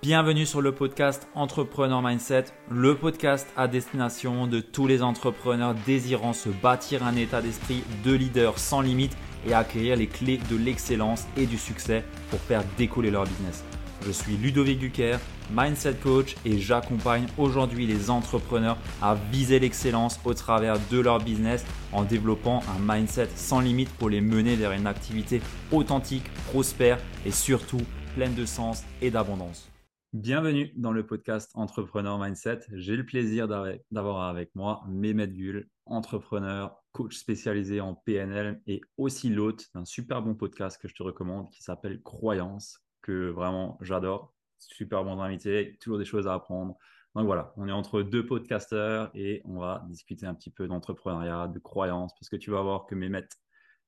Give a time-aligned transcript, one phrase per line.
[0.00, 6.32] Bienvenue sur le podcast Entrepreneur Mindset, le podcast à destination de tous les entrepreneurs désirant
[6.32, 11.26] se bâtir un état d'esprit de leader sans limite et acquérir les clés de l'excellence
[11.36, 13.64] et du succès pour faire décoller leur business.
[14.06, 15.16] Je suis Ludovic Duquer,
[15.50, 21.64] Mindset Coach et j'accompagne aujourd'hui les entrepreneurs à viser l'excellence au travers de leur business
[21.92, 25.42] en développant un mindset sans limite pour les mener vers une activité
[25.72, 27.82] authentique, prospère et surtout
[28.14, 29.68] pleine de sens et d'abondance.
[30.14, 32.60] Bienvenue dans le podcast Entrepreneur Mindset.
[32.72, 39.28] J'ai le plaisir d'avoir avec moi Mehmet Gül, entrepreneur, coach spécialisé en PNL et aussi
[39.28, 44.34] l'hôte d'un super bon podcast que je te recommande qui s'appelle Croyance, que vraiment j'adore.
[44.58, 46.78] Super bon invité, toujours des choses à apprendre.
[47.14, 51.48] Donc voilà, on est entre deux podcasteurs et on va discuter un petit peu d'entrepreneuriat,
[51.48, 53.28] de croyance, parce que tu vas voir que Mehmet,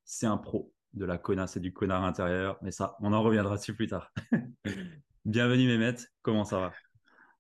[0.05, 3.57] c'est un pro de la connasse et du connard intérieur, mais ça, on en reviendra
[3.57, 4.13] dessus plus tard.
[5.27, 6.73] Bienvenue Mehmet, comment ça va?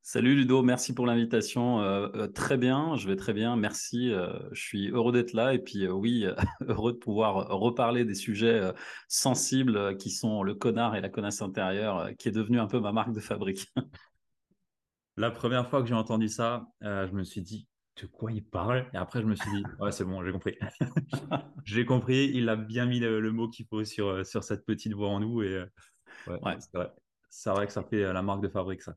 [0.02, 1.80] Salut Ludo, merci pour l'invitation.
[1.80, 4.13] Euh, euh, très bien, je vais très bien, merci.
[4.13, 5.54] Euh, je suis heureux d'être là.
[5.54, 6.27] Et puis oui,
[6.60, 8.71] heureux de pouvoir reparler des sujets
[9.09, 12.93] sensibles qui sont le connard et la connasse intérieure, qui est devenu un peu ma
[12.93, 13.73] marque de fabrique.
[15.16, 17.66] la première fois que j'ai entendu ça, je me suis dit
[18.02, 18.91] de quoi il parle?
[18.93, 20.54] Et après je me suis dit ouais c'est bon j'ai compris.
[21.65, 22.30] J'ai compris.
[22.35, 25.43] Il a bien mis le, mot qu'il faut sur sur cette petite voix en nous.
[25.43, 25.65] Et
[26.26, 26.57] ouais.
[26.59, 26.93] c'est vrai
[27.30, 28.95] c'est vrai que ça fait euh, la marque de fabrique, ça.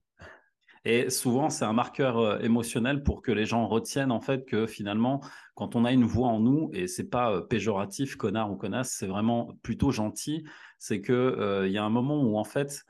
[0.85, 4.67] Et souvent, c'est un marqueur euh, émotionnel pour que les gens retiennent en fait que
[4.67, 5.21] finalement,
[5.55, 8.91] quand on a une voix en nous, et c'est pas euh, péjoratif, connard ou connasse,
[8.91, 10.43] c'est vraiment plutôt gentil,
[10.79, 12.83] c'est que il y a un moment où en fait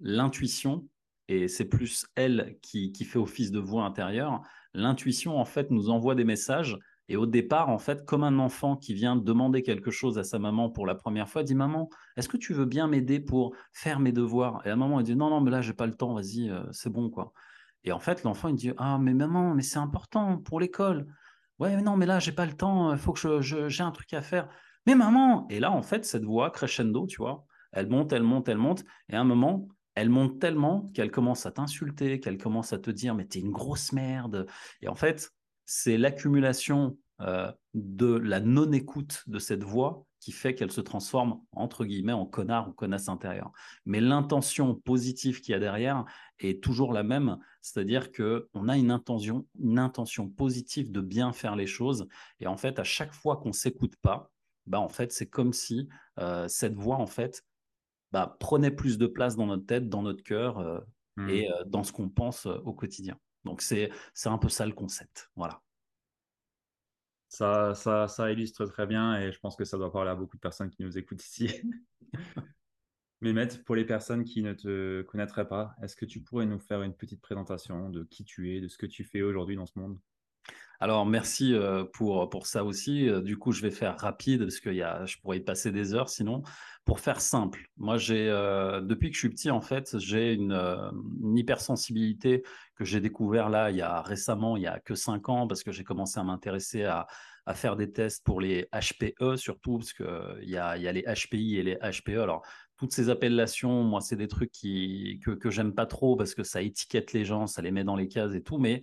[0.00, 0.86] l'intuition,
[1.28, 4.40] et c'est plus elle qui, qui fait office de voix intérieure,
[4.72, 8.76] l'intuition en fait nous envoie des messages et au départ, en fait, comme un enfant
[8.76, 12.28] qui vient demander quelque chose à sa maman pour la première fois, dit Maman, est-ce
[12.28, 14.62] que tu veux bien m'aider pour faire mes devoirs?
[14.64, 16.62] Et la maman, elle dit Non, non, mais là, j'ai pas le temps, vas-y, euh,
[16.72, 17.32] c'est bon, quoi.
[17.84, 21.06] Et en fait, l'enfant, il dit Ah, mais maman, mais c'est important pour l'école.
[21.58, 24.12] Ouais, mais non, mais là, j'ai pas le temps, il faut que j'ai un truc
[24.14, 24.48] à faire.
[24.86, 28.48] Mais maman Et là, en fait, cette voix crescendo, tu vois, elle monte, elle monte,
[28.48, 28.84] elle monte.
[29.08, 32.90] Et à un moment, elle monte tellement qu'elle commence à t'insulter, qu'elle commence à te
[32.90, 34.46] dire Mais t'es une grosse merde.
[34.80, 35.30] Et en fait,
[35.66, 41.84] c'est l'accumulation euh, de la non-écoute de cette voix qui fait qu'elle se transforme entre
[41.84, 43.52] guillemets en connard ou connasse intérieure.
[43.84, 46.04] Mais l'intention positive qu'il y a derrière
[46.40, 51.32] est toujours la même, c'est-à-dire que on a une intention, une intention positive de bien
[51.32, 52.08] faire les choses,
[52.40, 54.32] et en fait à chaque fois qu'on s'écoute pas,
[54.66, 55.88] bah en fait c'est comme si
[56.18, 57.44] euh, cette voix en fait
[58.10, 60.80] bah, prenait plus de place dans notre tête, dans notre cœur euh,
[61.16, 61.28] mmh.
[61.30, 63.16] et dans ce qu'on pense au quotidien.
[63.44, 63.90] Donc c'est
[64.24, 65.30] un peu ça le concept.
[65.36, 65.60] Voilà.
[67.28, 70.36] Ça, ça, ça, illustre très bien et je pense que ça doit parler à beaucoup
[70.36, 71.50] de personnes qui nous écoutent ici.
[73.20, 76.82] Mehmet, pour les personnes qui ne te connaîtraient pas, est-ce que tu pourrais nous faire
[76.82, 79.78] une petite présentation de qui tu es, de ce que tu fais aujourd'hui dans ce
[79.78, 79.98] monde?
[80.80, 83.08] Alors, merci euh, pour, pour ça aussi.
[83.08, 85.72] Euh, du coup, je vais faire rapide parce que y a, je pourrais y passer
[85.72, 86.42] des heures sinon.
[86.84, 90.54] Pour faire simple, moi, j'ai euh, depuis que je suis petit, en fait, j'ai une,
[91.34, 92.42] hypersensibilité
[92.74, 95.62] que j'ai découvert là, il y a récemment, il y a que cinq ans, parce
[95.62, 97.06] que j'ai commencé à m'intéresser à,
[97.46, 101.04] à, faire des tests pour les HPE, surtout, parce qu'il y a, y a les
[101.04, 102.20] HPI et les HPE.
[102.20, 102.42] Alors,
[102.76, 106.42] toutes ces appellations, moi, c'est des trucs qui, que, que j'aime pas trop parce que
[106.42, 108.82] ça étiquette les gens, ça les met dans les cases et tout, mais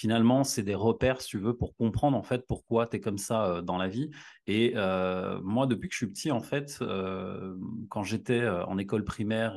[0.00, 3.18] finalement, c'est des repères, si tu veux, pour comprendre en fait pourquoi tu es comme
[3.18, 4.10] ça euh, dans la vie.
[4.46, 7.54] Et euh, moi, depuis que je suis petit, en fait, euh,
[7.90, 9.54] quand j'étais en école primaire,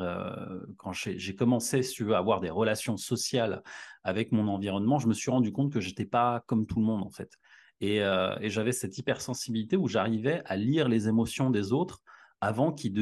[0.75, 3.63] quand j'ai commencé, si tu veux, à avoir des relations sociales
[4.03, 7.03] avec mon environnement, je me suis rendu compte que j'étais pas comme tout le monde,
[7.03, 7.31] en fait.
[7.79, 12.01] Et, et j'avais cette hypersensibilité où j'arrivais à lire les émotions des autres
[12.43, 12.93] avant qu'ils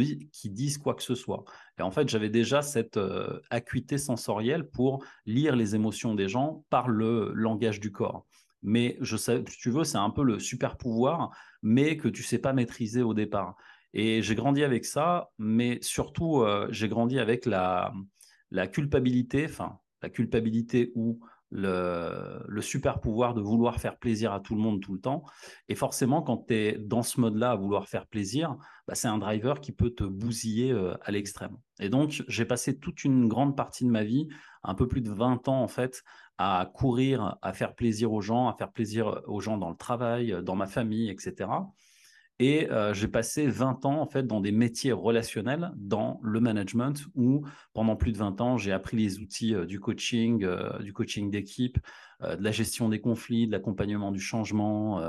[0.54, 1.44] disent quoi que ce soit.
[1.80, 6.64] Et en fait, j'avais déjà cette euh, acuité sensorielle pour lire les émotions des gens
[6.70, 8.28] par le langage du corps.
[8.62, 12.22] Mais je sais, si tu veux, c'est un peu le super pouvoir, mais que tu
[12.22, 13.56] sais pas maîtriser au départ.
[13.94, 17.92] Et j'ai grandi avec ça, mais surtout, euh, j'ai grandi avec la,
[18.72, 21.20] culpabilité, enfin, la culpabilité ou
[21.52, 25.24] le, super pouvoir de vouloir faire plaisir à tout le monde tout le temps.
[25.68, 28.56] Et forcément, quand tu es dans ce mode-là à vouloir faire plaisir,
[28.88, 31.58] bah, c'est un driver qui peut te bousiller euh, à l'extrême.
[31.80, 34.28] Et donc, j'ai passé toute une grande partie de ma vie,
[34.64, 36.04] un peu plus de 20 ans en fait,
[36.38, 40.36] à courir, à faire plaisir aux gens, à faire plaisir aux gens dans le travail,
[40.44, 41.50] dans ma famille, etc.
[42.44, 47.46] Et j'ai passé 20 ans en fait dans des métiers relationnels, dans le management, où
[47.74, 50.48] pendant plus de 20 ans, j'ai appris les outils du coaching,
[50.80, 51.78] du coaching d'équipe,
[52.22, 55.00] de la gestion des conflits, de l'accompagnement du changement,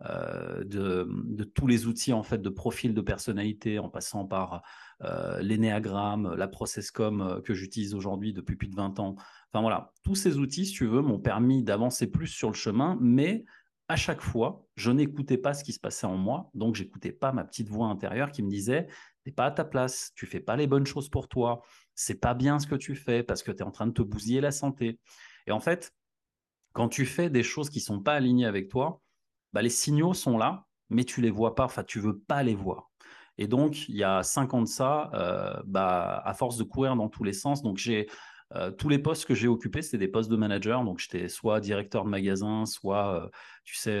[0.00, 4.62] de, tous les outils en fait de profil de personnalité, en passant par
[5.02, 9.16] euh, l'énéagramme, la processcom euh, que j'utilise aujourd'hui depuis plus de 20 ans.
[9.52, 12.96] Enfin voilà, tous ces outils, si tu veux, m'ont permis d'avancer plus sur le chemin,
[12.98, 13.44] mais
[13.88, 17.32] à chaque fois, je n'écoutais pas ce qui se passait en moi, donc j'écoutais pas
[17.32, 18.88] ma petite voix intérieure qui me disait
[19.24, 21.62] t'es pas à ta place, tu fais pas les bonnes choses pour toi,
[21.94, 24.02] c'est pas bien ce que tu fais parce que tu es en train de te
[24.02, 24.98] bousiller la santé.
[25.46, 25.92] Et en fait,
[26.72, 29.00] quand tu fais des choses qui sont pas alignées avec toi,
[29.52, 32.54] bah, les signaux sont là, mais tu les vois pas, enfin tu veux pas les
[32.54, 32.90] voir.
[33.38, 36.96] Et donc, il y a cinq ans de ça, euh, bah, à force de courir
[36.96, 38.08] dans tous les sens, donc j'ai
[38.54, 40.84] euh, tous les postes que j'ai occupés, c'était des postes de manager.
[40.84, 43.28] Donc, j'étais soit directeur de magasin, soit, euh,
[43.64, 44.00] tu sais,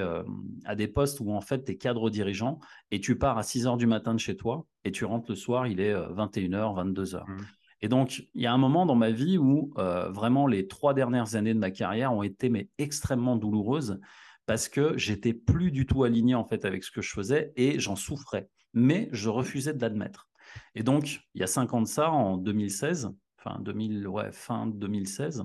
[0.64, 2.60] à des postes où en fait, tu es cadre dirigeant
[2.90, 5.36] et tu pars à 6 heures du matin de chez toi et tu rentres le
[5.36, 7.24] soir, il est 21h, 22h.
[7.28, 7.36] Mmh.
[7.82, 11.34] Et donc, il y a un moment dans ma vie où vraiment les trois dernières
[11.34, 14.00] années de ma carrière ont été mais extrêmement douloureuses
[14.46, 17.80] parce que j'étais plus du tout aligné en fait avec ce que je faisais et
[17.80, 20.28] j'en souffrais mais je refusais de l'admettre.
[20.76, 23.10] Et donc, il y a cinq ans de ça, en 2016,
[23.46, 25.44] enfin 2000, ouais, fin 2016,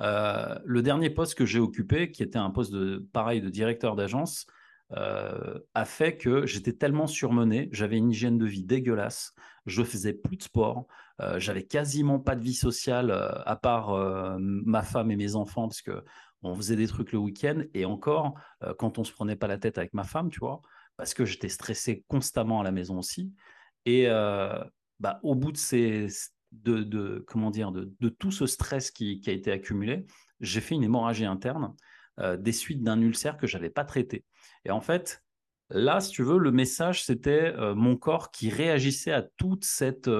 [0.00, 3.96] euh, le dernier poste que j'ai occupé, qui était un poste de pareil de directeur
[3.96, 4.46] d'agence,
[4.96, 9.34] euh, a fait que j'étais tellement surmené, j'avais une hygiène de vie dégueulasse,
[9.66, 10.86] je faisais plus de sport,
[11.20, 15.82] euh, j'avais quasiment pas de vie sociale à part ma femme et mes enfants parce
[15.82, 16.04] que
[16.42, 18.34] on faisait des trucs le week-end et encore
[18.78, 20.62] quand on se prenait pas la tête avec ma femme, tu vois
[20.98, 23.32] parce que j'étais stressé constamment à la maison aussi.
[23.86, 24.62] Et euh,
[25.00, 26.08] bah, au bout de ces
[26.52, 30.06] de, comment dire de, tout ce stress qui, a été accumulé,
[30.40, 31.74] j'ai fait une hémorragie interne
[32.18, 34.24] euh, des suites d'un ulcère que j'avais pas traité.
[34.64, 35.22] Et en fait,
[35.70, 40.10] là, si tu veux, le message c'était euh, mon corps qui réagissait à toute cette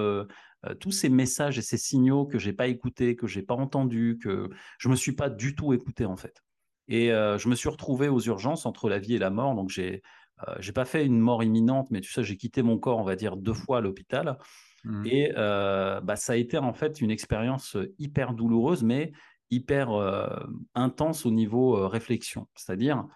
[0.80, 4.50] tous ces messages et ces signaux que j'ai pas écoutés, que j'ai pas entendus, que
[4.78, 6.42] je me suis pas du tout écouté en fait.
[6.88, 9.54] Et je me suis retrouvé aux urgences entre la vie et la mort.
[9.54, 10.02] Donc j'ai
[10.46, 13.04] euh, j'ai pas fait une mort imminente, mais tu sais, j'ai quitté mon corps, on
[13.04, 14.38] va dire, deux fois à l'hôpital.
[14.88, 15.06] Mmh.
[15.06, 19.12] Et euh, bah, ça a été en fait une expérience hyper douloureuse, mais
[19.50, 20.26] hyper euh,
[20.74, 22.48] intense au niveau réflexion.
[22.56, 23.06] C'est-à-dire,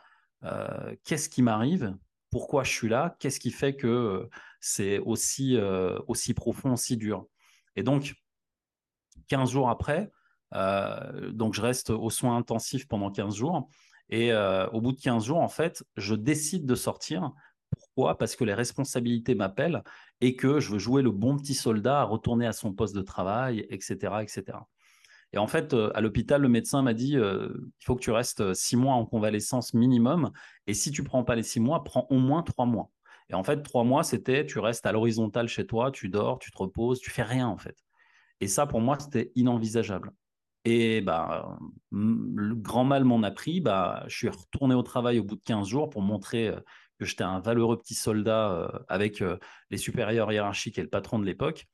[1.04, 1.96] qu'est-ce qui m'arrive?
[2.30, 3.16] Pourquoi je suis là?
[3.18, 4.28] Qu'est-ce qui fait que
[4.60, 5.58] c'est aussi,
[6.08, 7.26] aussi profond, aussi dur?
[7.76, 8.14] Et donc,
[9.28, 10.10] 15 jours après,
[11.30, 13.68] donc je reste aux soins intensifs pendant 15 jours.
[14.12, 17.32] Et euh, au bout de 15 jours, en fait, je décide de sortir.
[17.70, 18.18] Pourquoi?
[18.18, 19.82] Parce que les responsabilités m'appellent
[20.22, 23.02] et que je veux jouer le bon petit soldat à retourner à son poste de
[23.02, 24.22] travail, etc.
[24.22, 24.58] etc.
[25.32, 27.48] Et en fait, euh, à l'hôpital, le médecin m'a dit euh,
[27.80, 30.30] il faut que tu restes six mois en convalescence minimum.
[30.68, 32.90] Et si tu prends pas les six mois, prends au moins trois mois.
[33.30, 36.52] Et en fait, trois mois, c'était tu restes à l'horizontale chez toi, tu dors, tu
[36.52, 37.76] te reposes, tu fais rien en fait.
[38.40, 40.12] Et ça, pour moi, c'était inenvisageable.
[40.64, 41.58] Et bah,
[41.90, 43.60] le grand mal m'en a pris.
[43.60, 46.60] Bah, je suis retourné au travail au bout de 15 jours pour montrer euh,
[46.98, 49.36] que j'étais un valeureux petit soldat euh, avec euh,
[49.70, 51.66] les supérieurs hiérarchiques et le patron de l'époque.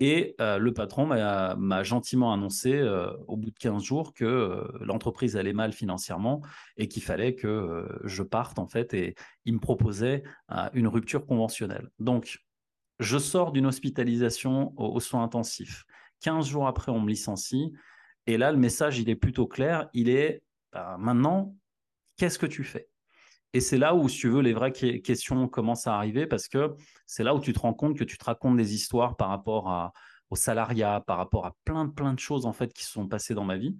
[0.00, 2.82] Et le patron m'a gentiment annoncé
[3.28, 6.42] au bout de 15 jours que l'entreprise allait mal financièrement
[6.76, 8.94] et qu'il fallait que je parte en fait.
[8.94, 9.14] Et
[9.44, 10.24] il me proposait
[10.72, 11.88] une rupture conventionnelle.
[12.00, 12.40] Donc,
[12.98, 15.84] je sors d'une hospitalisation aux soins intensifs.
[16.22, 17.72] 15 jours après, on me licencie.
[18.26, 19.88] Et là, le message, il est plutôt clair.
[19.92, 21.54] Il est bah, maintenant,
[22.16, 22.88] qu'est-ce que tu fais?
[23.54, 26.74] Et c'est là où, si tu veux, les vraies questions commencent à arriver parce que
[27.06, 29.92] c'est là où tu te rends compte que tu te racontes des histoires par rapport
[30.30, 33.34] au salariat, par rapport à plein, plein de choses en fait qui se sont passées
[33.34, 33.76] dans ma vie.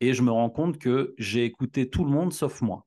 [0.00, 2.86] Et je me rends compte que j'ai écouté tout le monde sauf moi.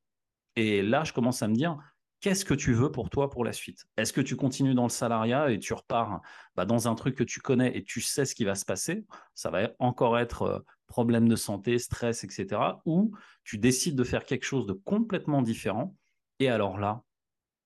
[0.58, 1.78] Et là, je commence à me dire,
[2.20, 3.86] qu'est-ce que tu veux pour toi pour la suite?
[3.98, 6.22] Est-ce que tu continues dans le salariat et tu repars
[6.56, 9.06] bah, dans un truc que tu connais et tu sais ce qui va se passer?
[9.34, 12.62] Ça va encore être euh, problèmes de santé, stress, etc.
[12.86, 13.12] Ou
[13.44, 15.96] tu décides de faire quelque chose de complètement différent.
[16.40, 17.04] Et alors là,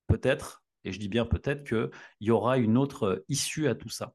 [0.08, 1.90] peut-être, et je dis bien peut-être, qu'il
[2.22, 4.14] y aura une autre euh, issue à tout ça.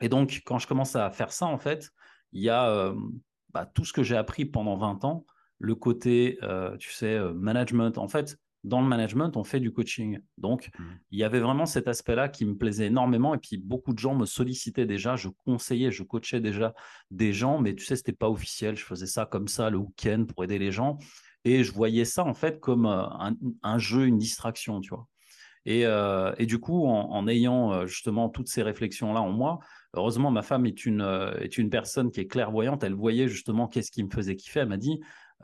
[0.00, 1.90] Et donc, quand je commence à faire ça, en fait,
[2.32, 2.94] il y a euh,
[3.50, 5.26] bah, tout ce que j'ai appris pendant 20 ans,
[5.58, 7.98] le côté, euh, tu sais, management.
[7.98, 10.20] En fait, dans le management, on fait du coaching.
[10.38, 10.84] Donc, mmh.
[11.10, 13.34] il y avait vraiment cet aspect-là qui me plaisait énormément.
[13.34, 15.16] Et puis, beaucoup de gens me sollicitaient déjà.
[15.16, 16.74] Je conseillais, je coachais déjà
[17.10, 18.76] des gens, mais tu sais, ce n'était pas officiel.
[18.76, 20.98] Je faisais ça comme ça le week-end pour aider les gens.
[21.44, 23.04] Et je voyais ça, en fait, comme euh,
[23.62, 25.06] un, jeu, une distraction, tu vois.
[25.66, 29.58] Et, euh, du coup, en, ayant euh, justement toutes ces réflexions-là en moi,
[29.94, 31.02] heureusement, ma femme est une,
[31.40, 32.82] est une personne qui est clairvoyante.
[32.84, 34.60] Elle voyait justement qu'est-ce qui me faisait kiffer.
[34.60, 35.00] Elle m'a dit,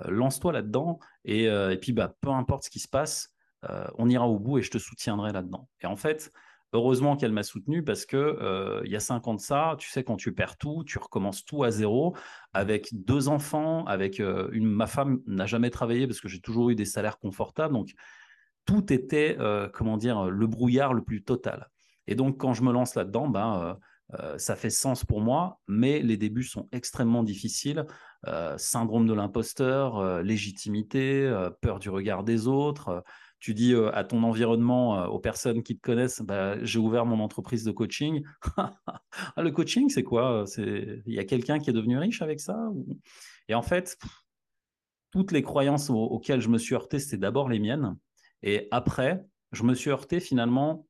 [0.06, 3.34] lance-toi là-dedans et, et, puis bah, peu importe ce qui se passe,
[3.98, 5.68] on ira au bout et je te soutiendrai là-dedans.
[5.82, 6.32] Et en fait,
[6.72, 10.04] heureusement qu'elle m'a soutenu parce que il y a cinq ans de ça, tu sais,
[10.04, 12.16] quand tu perds tout, tu recommences tout à zéro
[12.52, 16.74] avec deux enfants, avec une, ma femme n'a jamais travaillé parce que j'ai toujours eu
[16.74, 17.94] des salaires confortables, donc
[18.64, 19.38] tout était,
[19.72, 21.68] comment dire, le brouillard le plus total.
[22.06, 23.78] Et donc, quand je me lance là-dedans, ben,
[24.14, 27.84] euh, ça fait sens pour moi, mais les débuts sont extrêmement difficiles.
[28.26, 31.28] Euh, syndrome de l'imposteur, euh, légitimité,
[31.60, 33.02] peur du regard des autres.
[33.38, 37.64] Tu dis à ton environnement, aux personnes qui te connaissent, bah, j'ai ouvert mon entreprise
[37.64, 38.24] de coaching.
[39.36, 42.70] Le coaching, c'est quoi Il y a quelqu'un qui est devenu riche avec ça
[43.48, 43.98] Et en fait,
[45.10, 47.96] toutes les croyances auxquelles je me suis heurté, c'était d'abord les miennes.
[48.42, 50.86] Et après, je me suis heurté finalement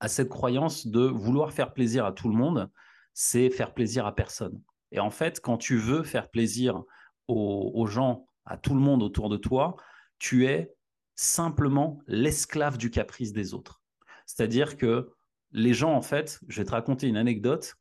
[0.00, 2.70] à cette croyance de vouloir faire plaisir à tout le monde,
[3.14, 4.60] c'est faire plaisir à personne.
[4.90, 6.82] Et en fait, quand tu veux faire plaisir
[7.28, 9.76] aux, gens, à tout le monde autour de toi,
[10.18, 10.74] tu es
[11.14, 13.82] simplement l'esclave du caprice des autres.
[14.26, 15.10] C'est-à-dire que
[15.52, 17.74] les gens, en fait, je vais te raconter une anecdote.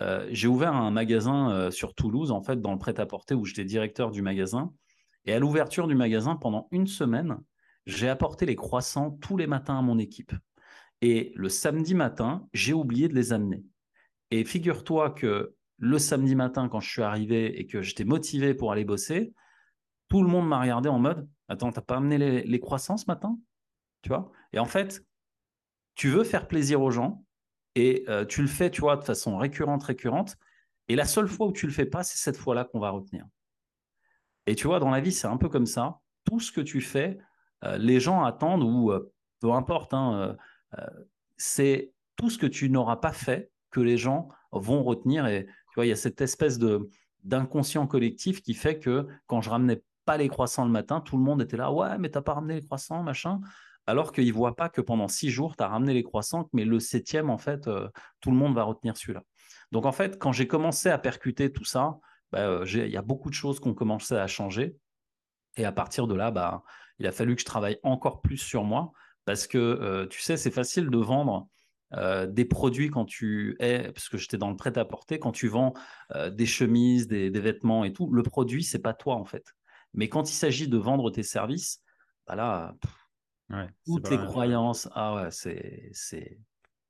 [0.00, 3.64] Euh, j'ai ouvert un magasin euh, sur Toulouse, en fait, dans le prêt-à-porter où j'étais
[3.64, 4.72] directeur du magasin.
[5.24, 7.38] Et à l'ouverture du magasin, pendant une semaine,
[7.86, 10.32] j'ai apporté les croissants tous les matins à mon équipe.
[11.00, 13.64] Et le samedi matin, j'ai oublié de les amener.
[14.30, 18.72] Et figure-toi que le samedi matin, quand je suis arrivé et que j'étais motivé pour
[18.72, 19.32] aller bosser,
[20.12, 23.38] tout le monde m'a regardé en mode Attends, t'as pas amené les, croissants ce matin?
[24.02, 24.30] Tu vois?
[24.52, 25.02] Et en fait,
[25.94, 27.24] tu veux faire plaisir aux gens
[27.76, 30.36] et euh, tu le fais, tu vois, de façon récurrente, récurrente.
[30.88, 33.24] Et la seule fois où tu le fais pas, c'est cette fois-là qu'on va retenir.
[34.46, 36.00] Et tu vois, dans la vie, c'est un peu comme ça.
[36.24, 37.18] Tout ce que tu fais,
[37.64, 40.36] euh, les gens attendent ou euh, peu importe, hein,
[41.38, 45.26] c'est tout ce que tu n'auras pas fait que les gens vont retenir.
[45.26, 46.90] Et tu vois, il y a cette espèce de
[47.24, 51.22] d'inconscient collectif qui fait que quand je ramenais pas les croissants le matin, tout le
[51.22, 53.40] monde était là, ouais, mais t'as pas ramené les croissants, machin.
[53.86, 56.78] Alors qu'ils voient pas que pendant six jours, tu as ramené les croissants, mais le
[56.78, 57.88] septième, en fait, euh,
[58.20, 59.22] tout le monde va retenir celui-là.
[59.72, 61.98] Donc, en fait, quand j'ai commencé à percuter tout ça,
[62.30, 64.76] bah, euh, il y a beaucoup de choses qui ont commencé à changer.
[65.56, 66.62] Et à partir de là, bah,
[66.98, 68.92] il a fallu que je travaille encore plus sur moi
[69.24, 71.48] parce que euh, tu sais, c'est facile de vendre
[72.28, 75.74] des produits quand tu es, parce que j'étais dans le prêt-à-porter, quand tu vends
[76.30, 79.44] des chemises, des, vêtements et tout, le produit, c'est pas toi en fait.
[79.94, 81.82] Mais quand il s'agit de vendre tes services,
[82.26, 82.74] bah là,
[83.84, 86.38] toutes les croyances, ah ouais, c'est.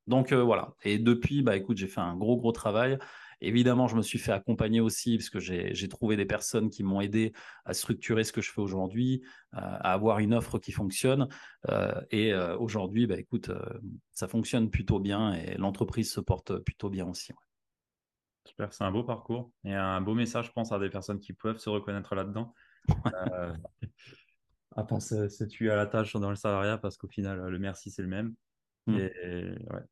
[0.06, 0.74] Donc voilà.
[0.82, 2.98] Et depuis, bah écoute, j'ai fait un gros, gros travail.
[3.44, 7.00] Évidemment, je me suis fait accompagner aussi parce que j'ai trouvé des personnes qui m'ont
[7.00, 7.32] aidé
[7.64, 9.20] à structurer ce que je fais aujourd'hui,
[9.54, 11.28] euh, à avoir une offre qui fonctionne.
[11.68, 13.50] Euh, et euh, aujourd'hui, bah, écoute,
[14.12, 17.32] ça fonctionne plutôt bien et l'entreprise se porte plutôt bien aussi.
[18.44, 21.32] Super, c'est un beau parcours et un beau message, je pense, à des personnes qui
[21.32, 22.54] peuvent se reconnaître là-dedans.
[24.76, 27.90] À part se, tuer à la tâche dans le salariat parce qu'au final, le merci,
[27.90, 28.34] c'est le même.
[28.86, 28.98] Mmh.
[28.98, 29.12] Et,
[29.70, 29.82] ouais,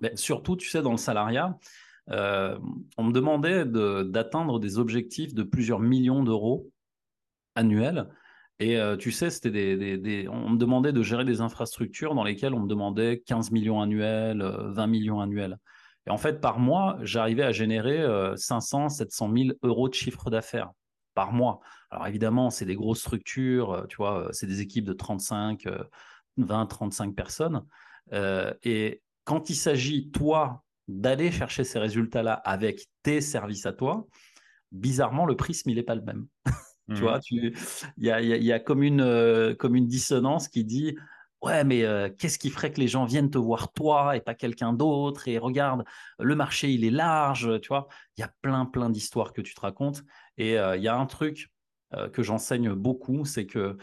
[0.00, 1.58] mais surtout, tu sais, dans le salariat,
[2.10, 2.58] euh,
[2.96, 6.70] on me demandait d'atteindre des objectifs de plusieurs millions d'euros
[7.54, 8.08] annuels.
[8.58, 12.54] Et euh, tu sais, c'était des, on me demandait de gérer des infrastructures dans lesquelles
[12.54, 15.58] on me demandait 15 millions annuels, 20 euh, millions annuels.
[16.06, 18.02] Et en fait, par mois, j'arrivais à générer
[18.34, 20.70] 500, 700 000 euros de chiffre d'affaires
[21.20, 21.60] par mois.
[21.90, 25.68] Alors évidemment, c'est des grosses structures, tu vois, c'est des équipes de 35,
[26.38, 27.66] 20, 35 personnes.
[28.62, 34.06] et quand il s'agit, toi, d'aller chercher ces résultats-là avec tes services à toi,
[34.72, 36.26] bizarrement, le prisme, il n'est pas le même.
[36.94, 37.52] tu vois, mmh.
[37.98, 40.96] il y a, y a, comme, une, euh, comme une dissonance qui dit
[41.42, 41.84] Ouais, mais
[42.18, 45.38] qu'est-ce qui ferait que les gens viennent te voir toi et pas quelqu'un d'autre Et
[45.38, 45.84] regarde,
[46.18, 47.88] le marché, il est large, tu vois?
[48.16, 50.02] Il y a plein, plein d'histoires que tu te racontes.
[50.36, 51.50] Et il y a un truc
[52.12, 53.78] que j'enseigne beaucoup, c'est que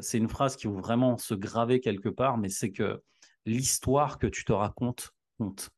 [0.00, 3.02] c'est une phrase qui veut vraiment se graver quelque part, mais c'est que
[3.46, 5.70] l'histoire que tu te racontes compte.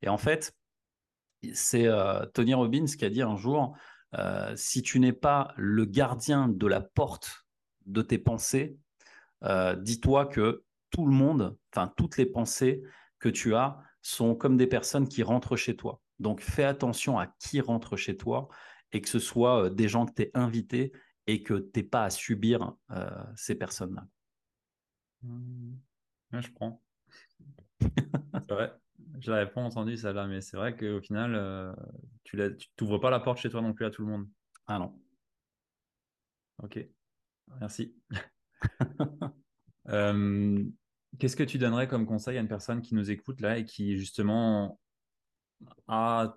[0.00, 0.54] Et en fait,
[1.52, 1.86] c'est
[2.32, 3.76] Tony Robbins qui a dit un jour,
[4.54, 7.44] si tu n'es pas le gardien de la porte
[7.84, 8.78] de tes pensées,
[9.42, 12.82] dis-toi que tout le monde, enfin toutes les pensées
[13.18, 16.00] que tu as sont comme des personnes qui rentrent chez toi.
[16.18, 18.48] Donc fais attention à qui rentre chez toi
[18.92, 20.92] et que ce soit des gens que tu es invités
[21.26, 22.74] et que tu n'aies pas à subir
[23.36, 24.06] ces personnes-là.
[25.22, 25.74] Mmh.
[26.32, 26.80] je prends
[27.80, 28.72] c'est vrai.
[29.20, 31.72] Je l'avais pas entendu ça là, mais c'est vrai qu'au final, euh,
[32.24, 32.36] tu
[32.80, 34.28] n'ouvres pas la porte chez toi non plus à tout le monde.
[34.66, 35.00] Ah non.
[36.62, 36.78] Ok,
[37.60, 37.94] merci.
[39.90, 40.62] Euh,
[41.18, 43.96] qu'est-ce que tu donnerais comme conseil à une personne qui nous écoute là et qui
[43.96, 44.80] justement
[45.86, 46.36] a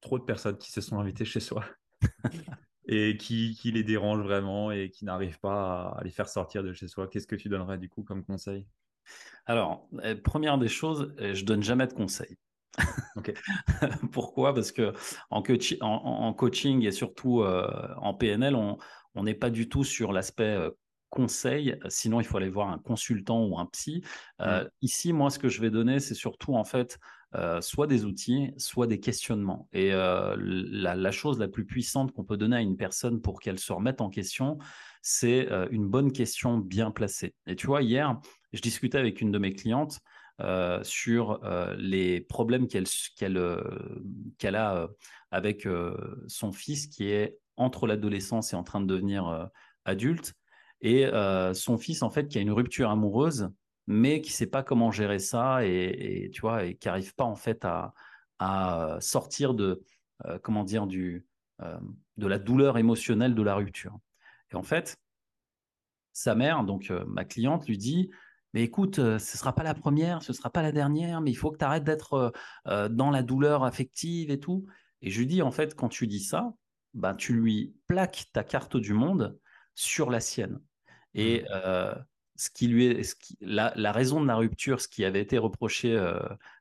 [0.00, 1.64] trop de personnes qui se sont invitées chez soi?
[2.88, 6.72] Et qui, qui les dérange vraiment et qui n'arrive pas à les faire sortir de
[6.72, 7.08] chez soi?
[7.08, 8.64] Qu'est-ce que tu donnerais du coup comme conseil?
[9.46, 12.38] Alors, euh, première des choses, euh, je donne jamais de conseils.
[14.12, 14.54] Pourquoi?
[14.54, 14.92] Parce que
[15.30, 15.42] en,
[15.80, 20.56] en, coaching et surtout euh, en PNL, on n'est pas du tout sur l'aspect
[21.10, 21.78] conseil.
[21.88, 24.02] Sinon, il faut aller voir un consultant ou un psy.
[24.40, 24.44] Mmh.
[24.82, 26.98] Ici, moi, ce que je vais donner, c'est surtout en fait
[27.34, 29.68] euh, soit des outils, soit des questionnements.
[29.72, 33.58] Et euh, la, chose la plus puissante qu'on peut donner à une personne pour qu'elle
[33.58, 34.58] se remette en question,
[35.02, 37.34] c'est euh, une bonne question bien placée.
[37.46, 38.18] Et tu vois, hier,
[38.52, 40.00] je discutais avec une de mes clientes
[40.82, 41.40] sur
[41.78, 42.84] les problèmes qu'elle
[43.16, 44.88] qu'elle a
[45.30, 45.66] avec
[46.26, 49.48] son fils qui est entre l'adolescence et en train de devenir
[49.86, 50.34] adulte.
[50.82, 51.06] Et
[51.54, 53.50] son fils, en fait, qui a une rupture amoureuse
[53.86, 57.36] mais qui sait pas comment gérer ça et, tu vois et qui arrive pas en
[57.36, 57.92] fait à,
[59.00, 59.82] sortir de
[60.26, 61.24] euh, comment dire du
[61.62, 61.78] euh,
[62.18, 63.98] de la douleur émotionnelle de la rupture.
[64.52, 64.98] Et en fait,
[66.12, 68.10] sa mère, donc euh, ma cliente, lui dit
[68.52, 71.50] mais écoute, ce sera pas la première, ce sera pas la dernière, mais il faut
[71.50, 72.32] que tu arrêtes d'être
[72.64, 74.64] dans la douleur affective et tout.
[75.02, 76.54] Et je lui dis en fait quand tu dis ça,
[76.94, 79.38] bah tu lui plaques ta carte du monde
[79.76, 80.60] sur la sienne.
[81.14, 81.94] Et mmh
[82.36, 86.20] ce qui lui est, la, raison de la rupture, ce qui avait été reproché euh,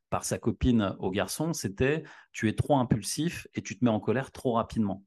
[0.10, 4.00] par sa copine au garçon, c'était tu es trop impulsif et tu te mets en
[4.00, 5.04] colère trop rapidement.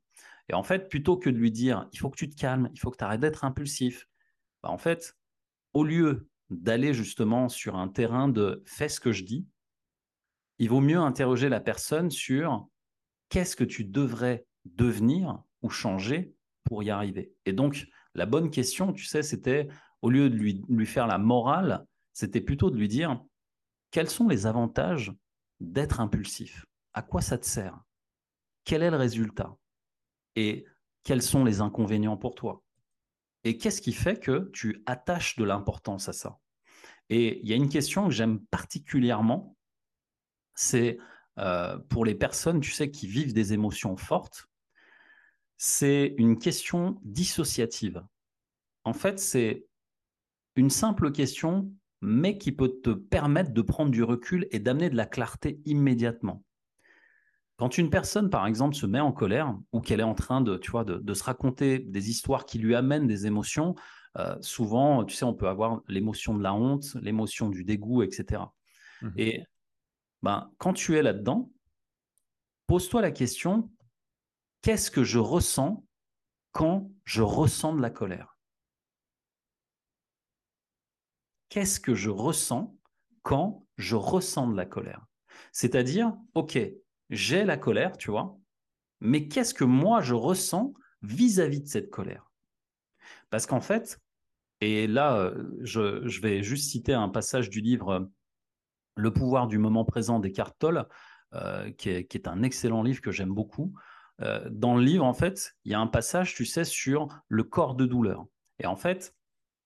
[0.49, 2.81] Et en fait, plutôt que de lui dire il faut que tu te calmes, il
[2.81, 4.09] faut que tu arrêtes d'être impulsif,
[4.63, 5.17] bah, en fait,
[5.73, 9.47] au lieu d'aller justement sur un terrain de fais ce que je dis,
[10.59, 12.69] il vaut mieux interroger la personne sur
[13.29, 16.35] qu'est-ce que tu devrais devenir ou changer
[16.65, 17.33] pour y arriver?
[17.45, 19.69] Et donc, la bonne question, tu sais, c'était
[20.03, 23.21] au lieu de lui, lui faire la morale, c'était plutôt de lui dire
[23.91, 25.13] quels sont les avantages
[25.61, 26.67] d'être impulsif?
[26.93, 27.79] À quoi ça te sert?
[28.65, 29.57] Quel est le résultat?
[30.37, 30.67] Et
[31.05, 32.63] quels sont les inconvénients pour toi?
[33.45, 36.39] Et qu'est-ce qui fait que tu attaches de l'importance à ça?
[37.09, 39.57] Et il y a une question que j'aime particulièrement,
[40.55, 40.99] c'est
[41.39, 44.48] euh, pour les personnes, tu sais, qui vivent des émotions fortes,
[45.59, 48.05] c'est une question dissociative.
[48.85, 49.67] En fait, c'est
[50.55, 54.97] une simple question, mais qui peut te permettre de prendre du recul et d'amener de
[54.97, 56.45] la clarté immédiatement.
[57.57, 60.57] Quand une personne, par exemple, se met en colère ou qu'elle est en train de,
[60.57, 63.75] tu vois, de, se raconter des histoires qui lui amènent des émotions,
[64.17, 68.43] euh, souvent, tu sais, on peut avoir l'émotion de la honte, l'émotion du dégoût, etc.
[69.03, 69.45] Mmh et
[70.23, 71.51] ben, quand tu es là-dedans,
[72.67, 73.71] pose-toi la question,
[74.63, 75.85] qu'est-ce que je ressens
[76.53, 78.39] quand je ressens de la colère?
[81.49, 82.77] Qu'est-ce que je ressens
[83.23, 85.07] quand je ressens de la colère?
[85.53, 86.59] C'est-à-dire, ok,
[87.11, 88.39] j'ai la colère, tu vois,
[89.01, 92.31] mais qu'est-ce que moi je ressens vis-à-vis de cette colère?
[93.31, 94.01] Parce qu'en fait,
[94.61, 98.11] et là, je, vais juste citer un passage du livre
[98.97, 100.87] Le pouvoir du moment présent d'Eckhart Tolle,
[101.35, 103.73] euh, qui, est, un excellent livre que j'aime beaucoup.
[104.51, 107.77] Dans le livre, en fait, il y a un passage, tu sais, sur le corps
[107.77, 108.27] de douleur.
[108.59, 109.15] Et en fait,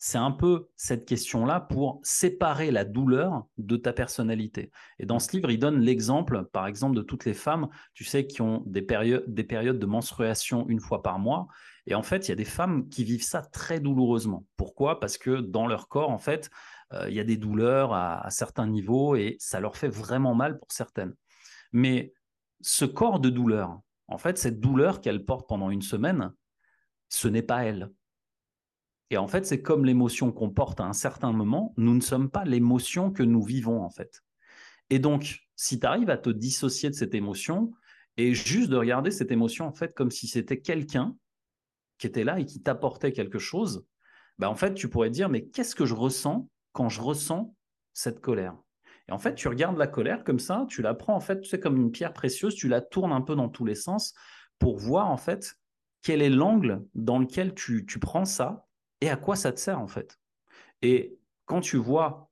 [0.04, 4.72] c'est un peu cette question-là pour séparer la douleur de ta personnalité.
[4.98, 8.26] Et dans ce livre, il donne l'exemple, par exemple, de toutes les femmes, tu sais,
[8.26, 11.46] qui ont des périodes, des périodes de menstruation une fois par mois.
[11.86, 14.44] Et en fait, il y a des femmes qui vivent ça très douloureusement.
[14.56, 14.98] Pourquoi?
[14.98, 16.50] Parce que dans leur corps, en fait,
[16.92, 20.58] euh, il y a des douleurs à certains niveaux et ça leur fait vraiment mal
[20.58, 21.14] pour certaines.
[21.70, 22.12] Mais
[22.60, 23.78] ce corps de douleur,
[24.12, 26.32] en fait, cette douleur qu'elle porte pendant une semaine,
[27.08, 27.90] ce n'est pas elle
[29.12, 32.30] et en fait, c'est comme l'émotion qu'on porte à un certain moment, nous ne sommes
[32.30, 34.22] pas l'émotion que nous vivons en fait.
[34.88, 37.72] Et donc, si tu arrives à te dissocier de cette émotion
[38.16, 41.14] et juste de regarder cette émotion en fait comme si c'était quelqu'un
[41.98, 43.84] qui était là et qui t'apportait quelque chose,
[44.38, 47.54] bah en fait, tu pourrais dire mais qu'est-ce que je ressens quand je ressens
[47.92, 48.56] cette colère?
[49.12, 51.48] Et en fait, tu regardes la colère comme ça, tu la prends en fait, tu
[51.50, 54.14] sais comme une pierre précieuse, tu la tournes un peu dans tous les sens
[54.58, 55.58] pour voir en fait
[56.00, 58.66] quel est l'angle dans lequel tu, prends ça
[59.02, 60.18] et à quoi ça te sert en fait.
[60.80, 62.30] Et quand tu vois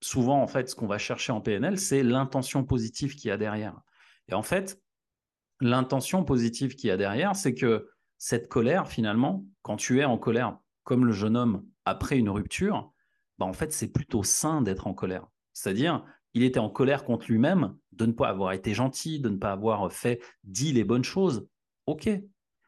[0.00, 3.36] souvent en fait ce qu'on va chercher en PNL, c'est l'intention positive qu'il y a
[3.36, 3.80] derrière.
[4.26, 4.82] Et en fait,
[5.60, 10.18] l'intention positive qu'il y a derrière, c'est que cette colère finalement, quand tu es en
[10.18, 12.92] colère comme le jeune homme après une rupture,
[13.38, 15.28] bah c'est plutôt sain d'être en colère.
[15.58, 19.38] C'est-à-dire, il était en colère contre lui-même de ne pas avoir été gentil, de ne
[19.38, 21.48] pas avoir fait, dit les bonnes choses.
[21.86, 22.08] Ok,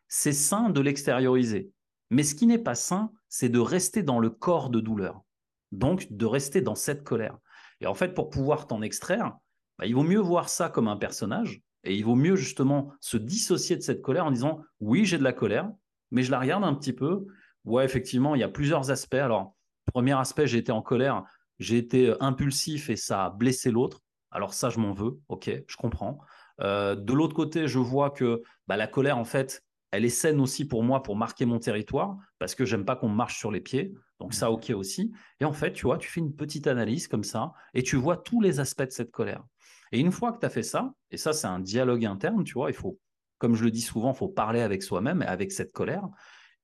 [0.08, 1.70] c'est sain de l'extérioriser.
[2.10, 5.22] Mais ce qui n'est pas sain, c'est de rester dans le corps de douleur.
[5.70, 7.38] Donc, de rester dans cette colère.
[7.80, 9.36] Et en fait, pour pouvoir t'en extraire,
[9.78, 13.16] bah, il vaut mieux voir ça comme un personnage et il vaut mieux justement se
[13.16, 15.70] dissocier de cette colère en disant oui, j'ai de la colère,
[16.10, 17.24] mais je la regarde un petit peu.
[17.64, 19.14] Ouais, effectivement, il y a plusieurs aspects.
[19.14, 19.54] Alors,
[19.86, 21.24] premier aspect, j'ai été en colère,
[21.60, 24.00] j'ai été impulsif et ça a blessé l'autre.
[24.32, 26.18] Alors ça, je m'en veux, ok, je comprends.
[26.60, 30.40] Euh, de l'autre côté, je vois que bah, la colère, en fait, elle est saine
[30.40, 33.60] aussi pour moi pour marquer mon territoire parce que j'aime pas qu'on marche sur les
[33.60, 33.92] pieds.
[34.20, 35.12] Donc ça, ok aussi.
[35.40, 38.16] Et en fait, tu vois, tu fais une petite analyse comme ça et tu vois
[38.16, 39.42] tous les aspects de cette colère.
[39.92, 42.54] Et une fois que tu as fait ça, et ça, c'est un dialogue interne, tu
[42.54, 42.98] vois, il faut,
[43.38, 46.08] comme je le dis souvent, il faut parler avec soi-même et avec cette colère.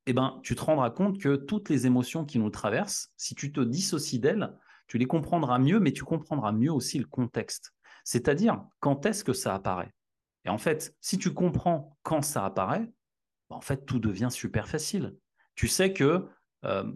[0.07, 3.51] Eh ben, tu te rendras compte que toutes les émotions qui nous traversent, si tu
[3.51, 4.55] te dissocies d'elles,
[4.87, 7.72] tu les comprendras mieux, mais tu comprendras mieux aussi le contexte.
[8.05, 9.92] C'est-à-dire, quand est-ce que ça apparaît?
[10.44, 12.88] Et en fait, si tu comprends quand ça apparaît,
[13.51, 15.16] bah, en fait, tout devient super facile.
[15.57, 16.29] Tu sais que
[16.64, 16.92] euh,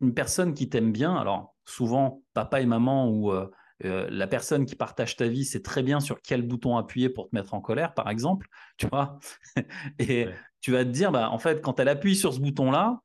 [0.00, 3.50] une personne qui t'aime bien, alors souvent, papa et maman ou euh,
[3.84, 7.30] euh, la personne qui partage ta vie sait très bien sur quel bouton appuyer pour
[7.30, 9.18] te mettre en colère, par exemple, tu vois?
[9.98, 10.28] et
[10.60, 13.00] tu vas te dire, bah, en fait, quand elle appuie sur ce bouton-là,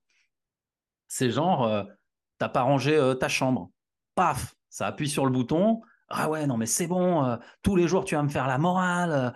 [1.08, 1.94] c'est genre, tu
[2.40, 3.72] t'as pas rangé ta chambre.
[4.18, 7.88] Paf, ça appuie sur le bouton, ah ouais, non, mais c'est bon, euh, tous les
[7.88, 9.12] jours, tu vas me faire la morale.
[9.12, 9.32] Euh.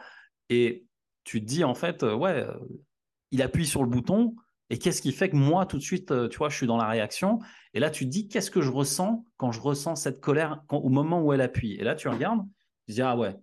[0.49, 0.87] Et
[1.23, 2.45] tu te dis, en fait, euh, ouais,
[3.31, 4.35] il appuie sur le bouton.
[4.69, 6.87] Et qu'est-ce qui fait que moi, tout de suite, tu vois, je suis dans la
[6.87, 7.39] réaction?
[7.73, 10.87] Et là, tu te dis, qu'est-ce que je ressens quand je ressens cette colère au
[10.87, 11.73] moment où elle appuie?
[11.73, 12.45] Et là, tu regardes,
[12.85, 13.35] tu te dis, ah ouais,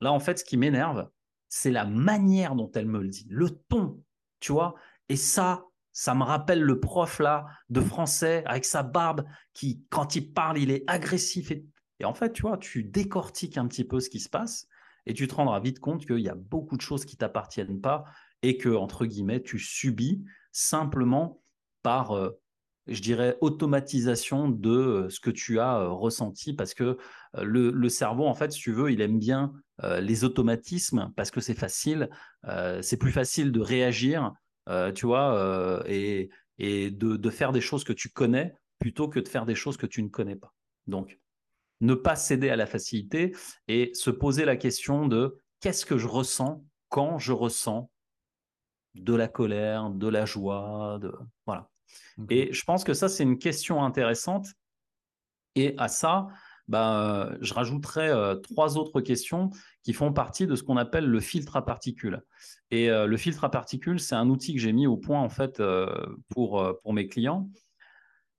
[0.00, 1.10] là, en fait, ce qui m'énerve,
[1.50, 4.02] c'est la manière dont elle me le dit, le ton,
[4.40, 4.74] tu vois?
[5.10, 10.16] Et ça, ça me rappelle le prof là de français avec sa barbe qui, quand
[10.16, 11.50] il parle, il est agressif
[12.00, 14.66] et en fait, tu vois, tu décortiques un petit peu ce qui se passe
[15.06, 18.04] et tu te rendras vite compte qu'il y a beaucoup de choses qui t'appartiennent pas
[18.42, 21.40] et que, entre guillemets, tu subis simplement
[21.82, 22.30] par, euh,
[22.86, 26.98] je dirais, automatisation de euh, ce que tu as euh, ressenti parce que
[27.40, 29.52] le, cerveau, en fait, si tu veux, il aime bien
[29.82, 32.08] les automatismes parce que c'est facile,
[32.80, 34.32] c'est plus facile de réagir,
[34.94, 39.28] tu vois, et, et de, de faire des choses que tu connais plutôt que de
[39.28, 40.52] faire des choses que tu ne connais pas.
[40.86, 41.18] Donc,
[41.80, 43.34] ne pas céder à la facilité
[43.68, 47.90] et se poser la question de qu'est-ce que je ressens quand je ressens
[48.94, 51.12] de la colère, de la joie, de
[51.46, 51.68] voilà.
[52.30, 54.46] Et je pense que ça c'est une question intéressante.
[55.56, 56.28] Et à ça,
[56.68, 59.50] bah, je rajouterai euh, trois autres questions
[59.82, 62.22] qui font partie de ce qu'on appelle le filtre à particules.
[62.70, 65.28] Et euh, le filtre à particules, c'est un outil que j'ai mis au point en
[65.28, 65.94] fait euh,
[66.28, 67.48] pour, pour mes clients.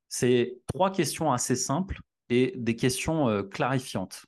[0.08, 4.26] C'est trois questions assez simples et des questions euh, clarifiantes.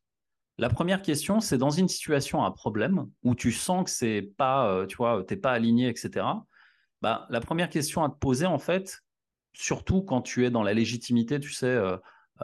[0.58, 4.72] La première question, c'est dans une situation à problème où tu sens que c'est pas,
[4.72, 6.26] euh, tu vois, t'es pas aligné, etc.
[7.02, 9.02] Bah, la première question à te poser, en fait,
[9.54, 11.80] surtout quand tu es dans la légitimité, tu sais,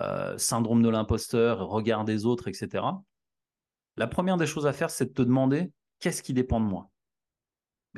[0.01, 2.84] euh, syndrome de l'imposteur, regard des autres, etc.
[3.95, 6.89] La première des choses à faire, c'est de te demander qu'est-ce qui dépend de moi?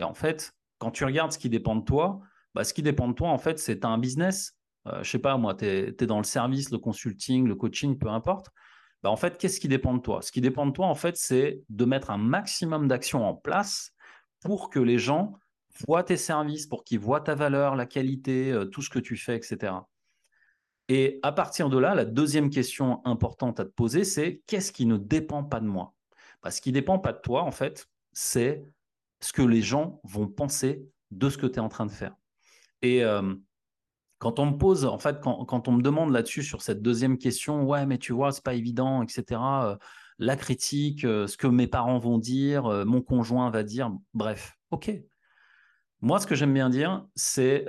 [0.02, 2.20] En fait, quand tu regardes ce qui dépend de toi,
[2.54, 5.38] bah, ce qui dépend de toi, en fait, c'est un business, euh, je sais pas,
[5.38, 8.50] moi, tu es, dans le service, le consulting, le coaching, peu importe.
[9.04, 10.22] Bah, en fait, qu'est-ce qui dépend de toi?
[10.22, 13.92] Ce qui dépend de toi, en fait, c'est de mettre un maximum d'actions en place
[14.42, 15.34] pour que les gens
[15.88, 19.18] voient tes services, pour qu'ils voient ta valeur, la qualité, euh, tout ce que tu
[19.18, 19.74] fais, etc.
[20.88, 24.86] Et à partir de là, la deuxième question importante à te poser, c'est qu'est-ce qui
[24.86, 25.94] ne dépend pas de moi?
[26.50, 28.64] Ce qui ne dépend pas de toi, en fait, c'est
[29.20, 32.16] ce que les gens vont penser de ce que tu es en train de faire.
[32.82, 33.34] Et euh,
[34.20, 37.64] quand on me pose, en fait, quand, on me demande là-dessus sur cette deuxième question,
[37.64, 39.42] ouais, mais tu vois, c'est pas évident, etc.
[39.42, 39.76] Euh,
[40.20, 44.92] la critique, euh, ce que mes parents vont dire, mon conjoint va dire, bref, ok.
[46.02, 47.66] Moi, ce que j'aime bien dire, c'est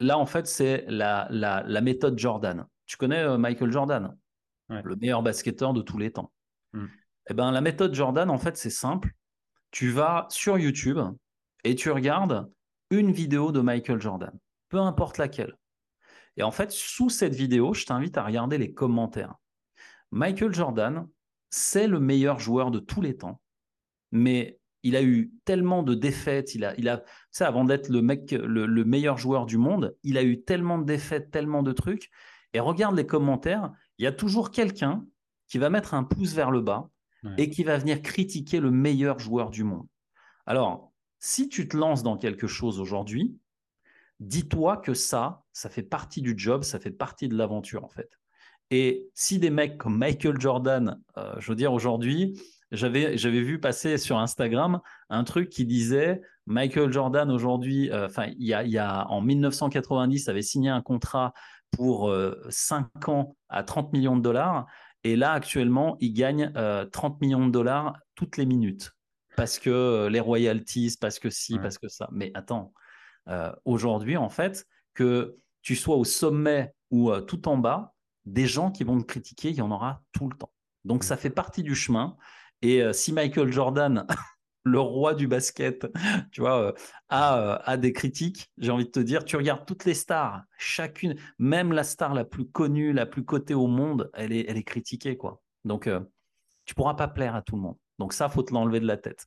[0.00, 2.66] là, en fait, c'est la, la, méthode Jordan.
[2.86, 4.16] Tu connais Michael Jordan,
[4.68, 6.32] le meilleur basketteur de tous les temps.
[6.72, 6.86] Hmm.
[7.30, 9.12] Eh ben, la méthode Jordan, en fait, c'est simple.
[9.70, 10.98] Tu vas sur YouTube
[11.64, 12.50] et tu regardes
[12.90, 14.38] une vidéo de Michael Jordan
[14.74, 15.56] peu importe laquelle.
[16.36, 19.36] Et en fait, sous cette vidéo, je t'invite à regarder les commentaires.
[20.10, 21.06] Michael Jordan,
[21.48, 23.40] c'est le meilleur joueur de tous les temps,
[24.10, 26.54] mais il a eu tellement de défaites.
[26.54, 30.18] Il a, il a, ça, avant d'être le mec, le, meilleur joueur du monde, il
[30.18, 32.10] a eu tellement de défaites, tellement de trucs.
[32.52, 35.04] Et regarde les commentaires, il y a toujours quelqu'un
[35.48, 36.90] qui va mettre un pouce vers le bas
[37.38, 39.86] et qui va venir critiquer le meilleur joueur du monde.
[40.44, 43.38] Alors, si tu te lances dans quelque chose aujourd'hui,
[44.20, 48.10] dis-toi que ça, ça fait partie du job, ça fait partie de l'aventure en fait.
[48.70, 52.38] Et si des mecs comme Michael Jordan, euh, je veux dire aujourd'hui,
[52.74, 58.26] j'avais j'avais vu passer sur Instagram un truc qui disait Michael Jordan aujourd'hui, euh, enfin
[58.38, 61.32] il y a, y a en 1990 avait signé un contrat
[61.70, 62.12] pour
[62.48, 64.66] 5 euh, ans à 30 millions de dollars
[65.02, 66.52] et là actuellement il gagne
[66.92, 68.92] 30 millions de dollars toutes les minutes.
[69.36, 72.08] parce que les royalties, parce que si, parce que ça.
[72.12, 72.72] Mais attends,
[73.64, 78.84] aujourd'hui, en fait, que tu sois au sommet ou tout en bas, des gens qui
[78.84, 80.52] vont te critiquer, il y en aura tout le temps.
[80.84, 81.06] Donc mmh.
[81.06, 82.16] ça fait partie du chemin.
[82.64, 84.06] Et si Michael Jordan
[84.64, 85.86] le roi du basket,
[86.32, 86.72] tu vois, euh,
[87.12, 88.50] euh, a, des critiques.
[88.58, 92.24] J'ai envie de te dire, tu regardes toutes les stars, chacune, même la star la
[92.24, 95.42] plus connue, la plus cotée au monde, elle est, critiquée, quoi.
[95.64, 96.00] Donc, euh,
[96.64, 97.76] tu pourras pas plaire à tout le monde.
[97.98, 99.26] Donc ça, faut te l'enlever de la tête.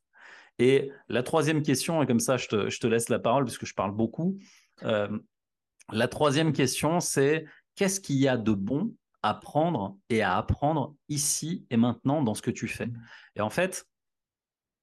[0.59, 3.59] Et la troisième question, et comme ça, je te, je te laisse la parole parce
[3.59, 4.39] que je parle beaucoup.
[4.81, 7.45] la troisième question, c'est
[7.75, 8.91] qu'est-ce qu'il y a de bon
[9.23, 12.87] à prendre et à apprendre ici et maintenant dans ce que tu fais.
[12.87, 13.01] Mmh.
[13.37, 13.87] Et en fait,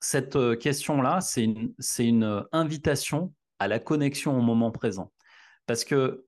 [0.00, 5.12] cette euh, question-là, c'est une, euh, invitation à la connexion au moment présent.
[5.66, 6.26] Parce que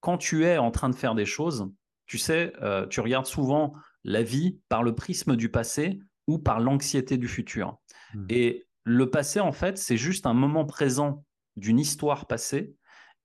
[0.00, 1.70] quand tu es en train de faire des choses,
[2.06, 6.60] tu sais, euh, tu regardes souvent la vie par le prisme du passé ou par
[6.60, 7.78] l'anxiété du futur.
[8.12, 8.26] Mmh.
[8.28, 11.24] Et le passé, en fait, c'est juste un moment présent
[11.56, 12.74] d'une histoire passée.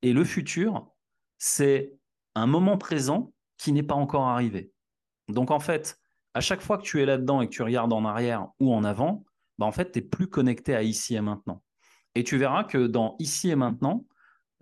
[0.01, 0.89] Et le futur,
[1.37, 1.93] c'est
[2.35, 4.71] un moment présent qui n'est pas encore arrivé.
[5.27, 5.99] Donc, en fait,
[6.33, 8.83] à chaque fois que tu es là-dedans et que tu regardes en arrière ou en
[8.83, 9.23] avant,
[9.59, 11.61] bah, en fait, tu n'es plus connecté à ici et maintenant.
[12.15, 14.05] Et tu verras que dans ici et maintenant,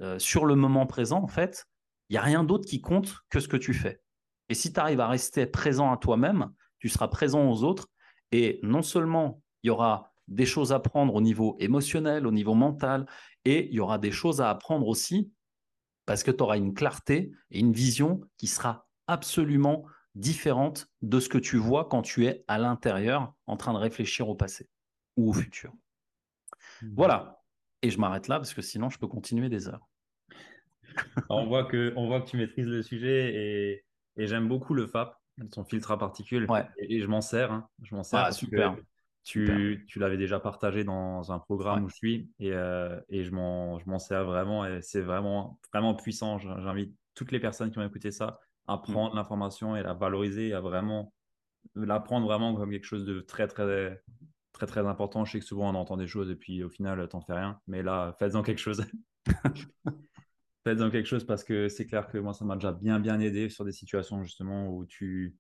[0.02, 1.66] euh, sur le moment présent, en fait,
[2.10, 4.02] il n'y a rien d'autre qui compte que ce que tu fais.
[4.50, 7.88] Et si tu arrives à rester présent à toi-même, tu seras présent aux autres.
[8.32, 12.54] Et non seulement il y aura des choses à apprendre au niveau émotionnel, au niveau
[12.54, 13.06] mental,
[13.46, 15.32] et il y aura des choses à apprendre aussi
[16.06, 21.30] parce que tu auras une clarté et une vision qui sera absolument différente de ce
[21.30, 24.70] que tu vois quand tu es à l'intérieur en train de réfléchir au passé
[25.16, 25.74] ou au futur.
[26.82, 26.94] Mmh.
[26.96, 27.42] Voilà.
[27.82, 29.88] Et je m'arrête là parce que sinon, je peux continuer des heures.
[31.30, 33.86] on, voit que, on voit que tu maîtrises le sujet et,
[34.18, 35.16] et j'aime beaucoup le FAP,
[35.54, 36.50] son filtre à particules.
[36.50, 36.66] Ouais.
[36.78, 37.52] Et, je m'en sers.
[37.52, 37.68] Hein.
[37.84, 38.20] Je m'en sers.
[38.20, 38.76] Ah, super.
[39.24, 43.32] Tu, tu l'avais déjà partagé dans un programme où je suis et, euh, et je
[43.32, 46.38] m'en sers vraiment et c'est vraiment, vraiment puissant.
[46.38, 48.82] J'invite toutes les personnes qui ont écouté ça à mmh.
[48.82, 51.14] prendre l'information et la valoriser, à vraiment
[51.76, 54.02] la prendre vraiment comme quelque chose de très, très,
[54.54, 55.26] très très important.
[55.26, 57.60] Je sais que souvent on entend des choses et puis au final t'en fais rien.
[57.68, 58.86] Mais là, faites-en quelque chose.
[60.64, 63.50] faites-en quelque chose parce que c'est clair que moi ça m'a déjà bien bien aidé
[63.50, 65.38] sur des situations justement où tu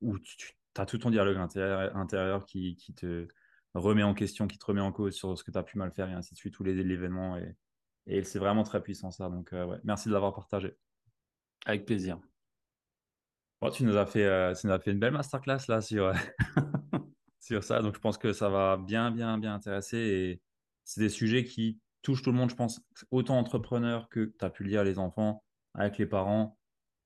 [0.00, 3.28] où tu, as tout ton dialogue intérieur, intérieur qui, qui, te
[3.74, 5.92] remet en question, qui te remet en cause sur ce que tu as pu mal
[5.92, 7.36] faire et ainsi de suite, tous les événements.
[7.36, 7.56] Et,
[8.06, 9.28] et c'est vraiment très puissant ça.
[9.28, 10.76] Donc euh, ouais, merci de l'avoir partagé.
[11.66, 12.18] Avec plaisir.
[13.62, 16.12] Bon, tu nous as fait, euh, tu nous as fait une belle masterclass là sur,
[17.40, 17.80] sur ça.
[17.80, 19.98] Donc, je pense que ça va bien, bien, bien intéresser.
[19.98, 20.42] Et
[20.82, 22.80] c'est des sujets qui touchent tout le monde, je pense,
[23.12, 25.44] autant entrepreneurs que tu as pu le dire, les enfants,
[25.74, 26.58] avec les parents.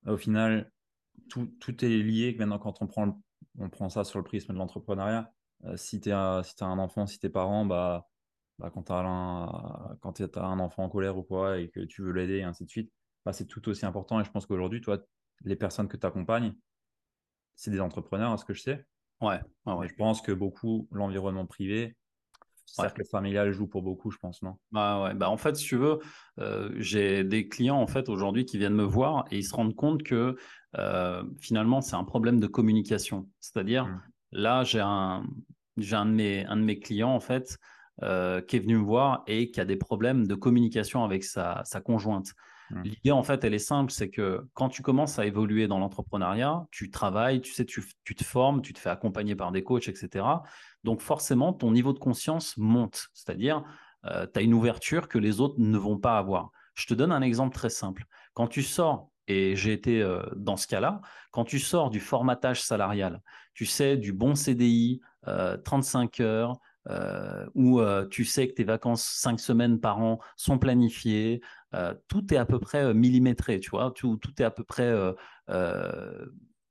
[0.07, 0.71] Au final,
[1.29, 2.35] tout, tout est lié.
[2.39, 3.21] Maintenant, quand on prend,
[3.59, 5.31] on prend ça sur le prisme de l'entrepreneuriat,
[5.65, 8.07] euh, si tu si un enfant, si tes parents, bah,
[8.57, 12.13] bah, quand tu as, as un enfant en colère ou quoi et que tu veux
[12.13, 12.91] l'aider et ainsi de suite,
[13.25, 14.19] bah, c'est tout aussi important.
[14.19, 14.97] Et je pense qu'aujourd'hui, toi,
[15.43, 16.53] les personnes que tu accompagnes,
[17.55, 18.85] c'est des entrepreneurs, à ce que je sais.
[19.21, 21.95] Ouais, Je pense que beaucoup, l'environnement privé,
[22.67, 24.57] cercle familial joue pour beaucoup, je pense, non?
[24.71, 25.13] Bah ouais.
[25.13, 25.99] bah En fait, si tu veux,
[26.39, 29.75] euh, j'ai des clients en fait aujourd'hui qui viennent me voir et ils se rendent
[29.75, 30.35] compte que
[30.77, 33.27] euh, finalement, c'est un problème de communication.
[33.39, 34.01] C'est-à-dire, mmh.
[34.33, 35.25] là, j'ai un,
[35.77, 37.57] j'ai un, de mes, un de mes clients en fait
[38.03, 41.63] euh, qui est venu me voir et qui a des problèmes de communication avec sa,
[41.65, 42.33] sa conjointe.
[42.69, 42.81] Mmh.
[42.83, 46.65] L'idée, en fait, elle est simple, c'est que quand tu commences à évoluer dans l'entrepreneuriat,
[46.71, 50.25] tu travailles, tu sais, tu, te formes, tu te fais accompagner par des coachs, etc.
[50.83, 53.63] Donc forcément, ton niveau de conscience monte, c'est-à-dire,
[54.05, 56.51] euh, tu as une ouverture que les autres ne vont pas avoir.
[56.75, 58.05] Je te donne un exemple très simple.
[58.33, 61.01] Quand tu sors, et j'ai été euh, dans ce cas-là,
[61.31, 63.21] quand tu sors du formatage salarial,
[63.53, 65.01] tu sais, du bon CDI,
[65.63, 70.19] 35 euh, heures, euh, où euh, tu sais que tes vacances cinq semaines par an
[70.37, 71.41] sont planifiées,
[71.73, 74.93] euh, tout est à peu près millimétré, tu vois, tout, est à peu près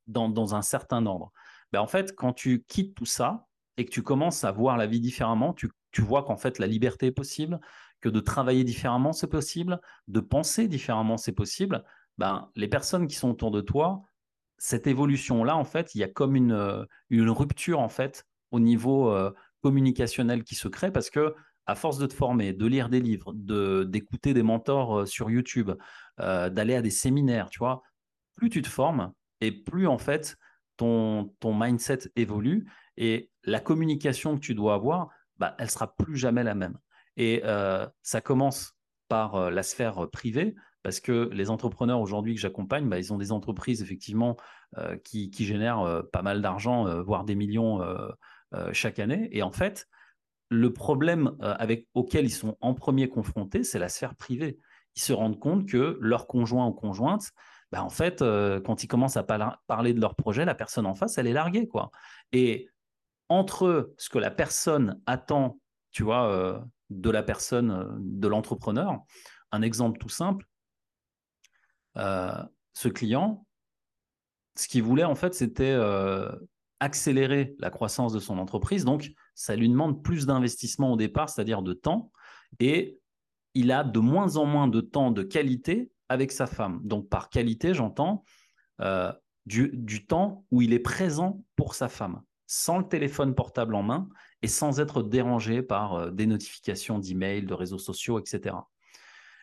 [0.07, 1.31] dans, un certain ordre.
[1.71, 3.45] Ben, en fait, quand tu quittes tout ça
[3.77, 7.07] et que tu commences à voir la vie différemment, tu, vois qu'en fait la liberté
[7.07, 7.59] est possible,
[8.01, 11.83] que de travailler différemment c'est possible, de penser différemment c'est possible.
[12.17, 14.03] Ben, les personnes qui sont autour de toi,
[14.57, 19.13] cette évolution-là, en fait, il y a comme une, une rupture en fait au niveau
[19.61, 21.33] communicationnel qui se crée parce que
[21.67, 25.71] à force de te former, de lire des livres, d'écouter des mentors euh, sur YouTube,
[26.21, 27.83] euh, d'aller à des séminaires, tu vois,
[28.35, 30.37] plus tu te formes et plus en fait
[30.77, 36.15] ton, ton mindset évolue et la communication que tu dois avoir, bah, elle sera plus
[36.15, 36.77] jamais la même.
[37.17, 38.73] Et euh, ça commence
[39.09, 43.31] par la sphère privée, parce que les entrepreneurs aujourd'hui que j'accompagne, bah, ils ont des
[43.31, 44.35] entreprises effectivement
[45.05, 47.81] qui, qui, génèrent pas mal d'argent, voire des millions
[48.71, 49.29] chaque année.
[49.31, 49.87] Et en fait,
[50.49, 54.59] le problème avec, auquel ils sont en premier confrontés, c'est la sphère privée.
[54.95, 57.31] Ils se rendent compte que leur conjoint ou conjointe,
[57.71, 61.17] bah, en fait, quand ils commencent à parler de leur projet, la personne en face,
[61.17, 61.67] elle est larguée.
[61.67, 61.91] quoi.
[62.31, 62.69] Et
[63.29, 65.59] entre ce que la personne attend,
[65.91, 69.01] tu vois, de la personne, de l'entrepreneur,
[69.51, 70.45] un exemple tout simple,
[71.95, 73.45] ce client,
[74.55, 75.77] ce qu'il voulait en fait, c'était
[76.79, 78.85] accélérer la croissance de son entreprise.
[78.85, 82.11] Donc, ça lui demande plus d'investissement au départ, c'est-à-dire de temps.
[82.59, 82.99] Et
[83.53, 86.79] il a de moins en moins de temps de qualité avec sa femme.
[86.83, 88.23] Donc, par qualité, j'entends
[88.81, 89.11] euh,
[89.45, 94.09] du, temps où il est présent pour sa femme, sans le téléphone portable en main
[94.41, 98.55] et sans être dérangé par euh, des notifications d'emails, de réseaux sociaux, etc.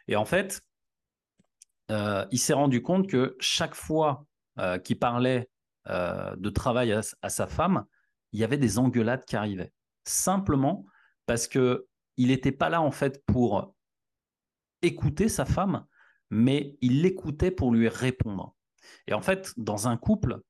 [0.06, 0.62] Et en fait,
[1.90, 4.26] euh, il s'est rendu compte que chaque fois
[4.84, 5.48] qu'il parlait
[5.86, 7.84] de travail à, sa femme,
[8.32, 9.72] il y avait des engueulades qui arrivaient.
[10.04, 10.86] Simplement
[11.26, 13.74] parce que il n'était pas là en fait pour
[14.82, 15.86] écouter sa femme,
[16.30, 18.54] mais il l'écoutait pour lui répondre.
[19.06, 20.40] Et en fait, dans un couple,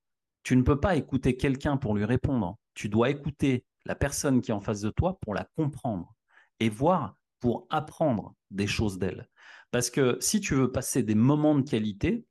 [0.42, 2.58] tu ne peux pas écouter quelqu'un pour lui répondre.
[2.74, 6.14] Tu dois écouter la personne qui est en face de toi pour la comprendre
[6.60, 9.28] et voir pour apprendre des choses d'elle.
[9.70, 12.24] Parce que si tu veux passer des moments de qualité,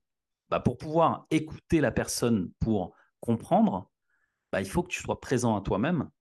[0.54, 3.90] bah pour pouvoir écouter la personne pour comprendre,
[4.52, 6.12] bah il faut que tu sois présent à toi-même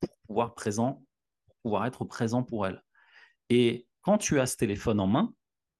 [0.00, 1.04] pour pouvoir, présent,
[1.44, 2.82] pour pouvoir être présent pour elle.
[3.50, 5.34] Et quand tu as ce téléphone en main,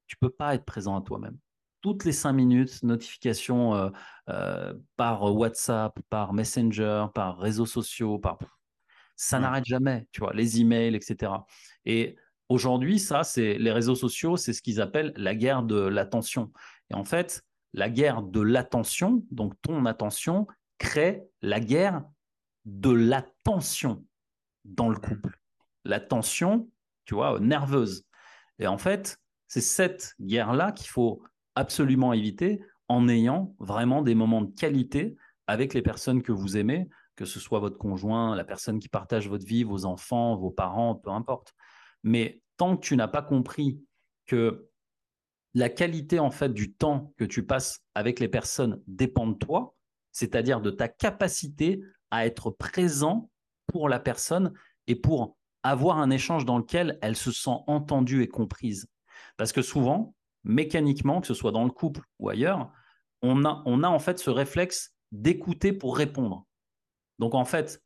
[0.08, 1.38] tu peux pas être présent à toi-même.
[1.80, 3.88] Toutes les cinq minutes, notification euh,
[4.28, 8.36] euh, par WhatsApp, par Messenger, par réseaux sociaux, par
[9.16, 11.32] ça n'arrête jamais, tu vois, les emails, etc.
[11.86, 12.16] Et
[12.50, 16.52] aujourd'hui, ça, c'est les réseaux sociaux, c'est ce qu'ils appellent la guerre de l'attention.
[16.90, 20.46] Et en fait, la guerre de l'attention, donc ton attention,
[20.78, 22.04] crée la guerre
[22.64, 24.04] de l'attention
[24.64, 25.38] dans le couple.
[25.84, 26.70] La tension,
[27.04, 28.04] tu vois, nerveuse.
[28.58, 31.22] Et en fait, c'est cette guerre-là qu'il faut
[31.54, 36.88] absolument éviter en ayant vraiment des moments de qualité avec les personnes que vous aimez,
[37.16, 40.94] que ce soit votre conjoint, la personne qui partage votre vie, vos enfants, vos parents,
[40.94, 41.54] peu importe.
[42.02, 43.80] Mais tant que tu n'as pas compris
[44.26, 44.68] que
[45.54, 49.74] la qualité en fait du temps que tu passes avec les personnes dépend de toi,
[50.10, 53.30] c'est-à-dire de ta capacité à être présent
[53.66, 54.52] pour la personne
[54.86, 58.88] et pour avoir un échange dans lequel elle se sent entendue et comprise.
[59.36, 62.70] Parce que souvent, mécaniquement, que ce soit dans le couple ou ailleurs,
[63.22, 66.46] on a, en fait ce réflexe d'écouter pour répondre.
[67.18, 67.80] Donc en fait,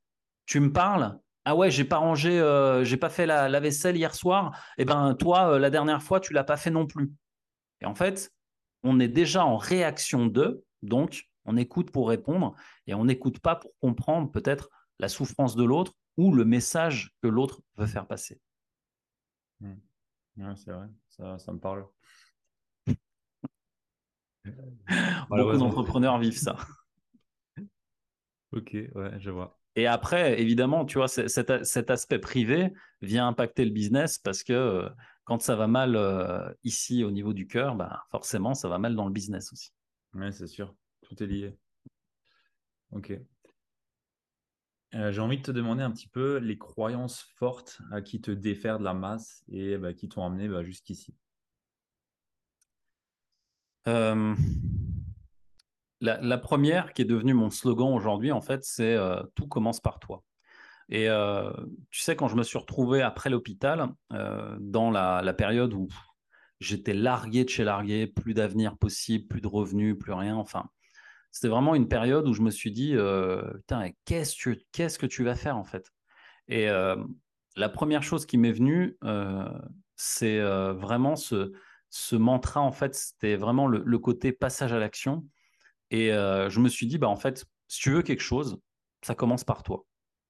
[0.47, 4.15] tu me parles, ah ouais, j'ai pas rangé, euh, j'ai pas fait la, vaisselle hier
[4.15, 4.59] soir.
[4.79, 7.13] Et eh ben toi, euh, la dernière fois, tu l'as pas fait non plus.
[7.81, 8.33] Et en fait,
[8.83, 12.55] on est déjà en réaction de, donc on écoute pour répondre
[12.87, 17.29] et on n'écoute pas pour comprendre peut-être la souffrance de l'autre ou le message que
[17.29, 18.41] l'autre veut faire passer.
[19.61, 19.75] Mmh.
[20.57, 21.87] c'est vrai ça, me parle.
[25.31, 26.57] Beaucoup d'entrepreneurs vivent ça.
[28.53, 29.59] Ok, ouais, je vois.
[29.77, 34.89] Et après, évidemment, tu vois, cet, aspect privé vient impacter le business parce que euh,
[35.27, 38.95] quand ça va mal euh, ici au niveau du cœur, bah, forcément, ça va mal
[38.95, 39.73] dans le business aussi.
[40.15, 40.75] Oui, c'est sûr.
[41.03, 41.59] Tout est lié.
[42.93, 43.12] Ok.
[44.95, 48.31] Euh, j'ai envie de te demander un petit peu les croyances fortes à qui te
[48.31, 51.12] défaire de la masse et bah, qui t'ont amené bah, jusqu'ici.
[53.89, 54.35] Euh,
[56.01, 58.97] la, première qui est devenue mon slogan aujourd'hui, en fait, c'est
[59.35, 60.23] tout commence par toi.
[60.88, 61.09] Et
[61.90, 65.88] tu sais, quand je me suis retrouvé après l'hôpital, dans la, période où
[66.61, 70.68] j'étais largué de chez largué, plus d'avenir possible, plus de revenus, plus rien, enfin,
[71.37, 75.35] c'était vraiment une période où je me suis dit, euh, putain, qu'est-ce, que tu vas
[75.35, 75.92] faire en fait?
[76.49, 76.96] Et euh,
[77.57, 79.46] la première chose qui m'est venue, euh,
[79.96, 81.53] c'est vraiment ce,
[82.12, 85.27] mantra, en fait, c'était vraiment le, côté passage à l'action.
[85.90, 88.59] Et je me suis dit, bah, en fait, si tu veux quelque chose,
[89.03, 89.85] ça commence par toi.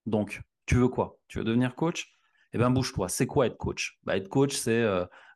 [0.07, 1.19] Donc, tu veux quoi?
[1.29, 2.13] Tu veux devenir coach?
[2.53, 3.09] Eh bien, bouge-toi.
[3.09, 3.99] C'est quoi être coach?
[4.05, 4.85] Bah, Être coach, c'est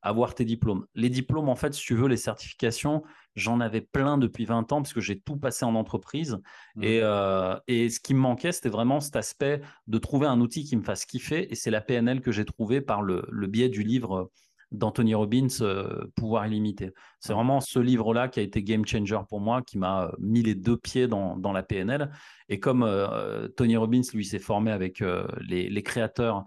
[0.02, 0.87] avoir tes diplômes.
[0.94, 3.02] Les diplômes, en fait, si tu veux, les certifications,
[3.35, 6.38] j'en avais plein depuis 20 ans parce que j'ai tout passé en entreprise.
[6.76, 6.83] Mmh.
[6.85, 10.64] Et, euh, et, ce qui me manquait, c'était vraiment cet aspect de trouver un outil
[10.64, 11.50] qui me fasse kiffer.
[11.50, 14.30] Et c'est la PNL que j'ai trouvé par le, le, biais du livre
[14.72, 16.92] d'Anthony Robbins, euh, Pouvoir illimité.
[17.18, 20.54] C'est vraiment ce livre-là qui a été game changer pour moi, qui m'a mis les
[20.54, 22.10] deux pieds dans, dans la PNL.
[22.48, 25.02] Et comme euh, Tony Robbins, lui, s'est formé avec
[25.40, 26.44] les, les, créateurs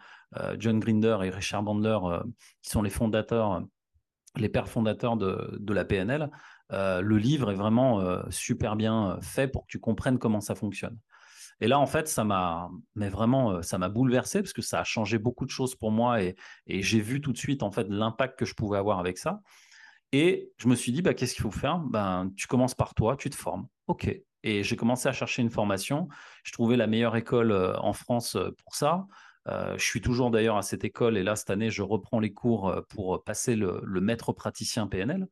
[0.57, 1.99] John Grinder et Richard Bandler,
[2.61, 3.63] qui sont les fondateurs,
[4.36, 6.30] les pères fondateurs de, de la PNL,
[6.74, 10.41] euh, le livre est vraiment euh, super bien euh, fait pour que tu comprennes comment
[10.41, 10.97] ça fonctionne.
[11.64, 14.82] Et là, en fait, ça m'a, mais vraiment, euh, ça m'a bouleversé parce que ça
[14.82, 16.36] a changé beaucoup de choses pour moi et,
[16.68, 19.39] j'ai vu tout de suite, en fait, l'impact que je pouvais avoir avec ça.
[20.11, 21.80] Et je me suis dit, bah, qu'est-ce qu'il faut faire?
[21.80, 23.66] Ben, Tu commences par toi, tu te formes.
[23.88, 24.14] OK.
[24.43, 26.09] Et j'ai commencé à chercher une formation.
[26.43, 29.07] Je trouvais la meilleure école euh, en France euh, pour ça.
[29.47, 32.76] je suis toujours d'ailleurs à cette école et là, cette année, je reprends les cours
[32.89, 35.28] pour passer le, le maître praticien PNL.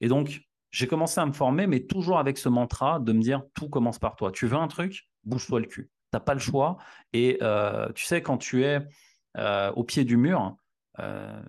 [0.00, 0.40] Et donc,
[0.72, 4.00] j'ai commencé à me former, mais toujours avec ce mantra de me dire tout commence
[4.00, 4.32] par toi.
[4.32, 5.07] Tu veux un truc?
[5.28, 5.84] Bouge-toi le cul.
[5.84, 6.78] Tu n'as pas le choix.
[7.12, 8.80] Et euh, tu sais, quand tu es
[9.36, 10.56] euh, au pied du mur,
[10.98, 11.42] euh,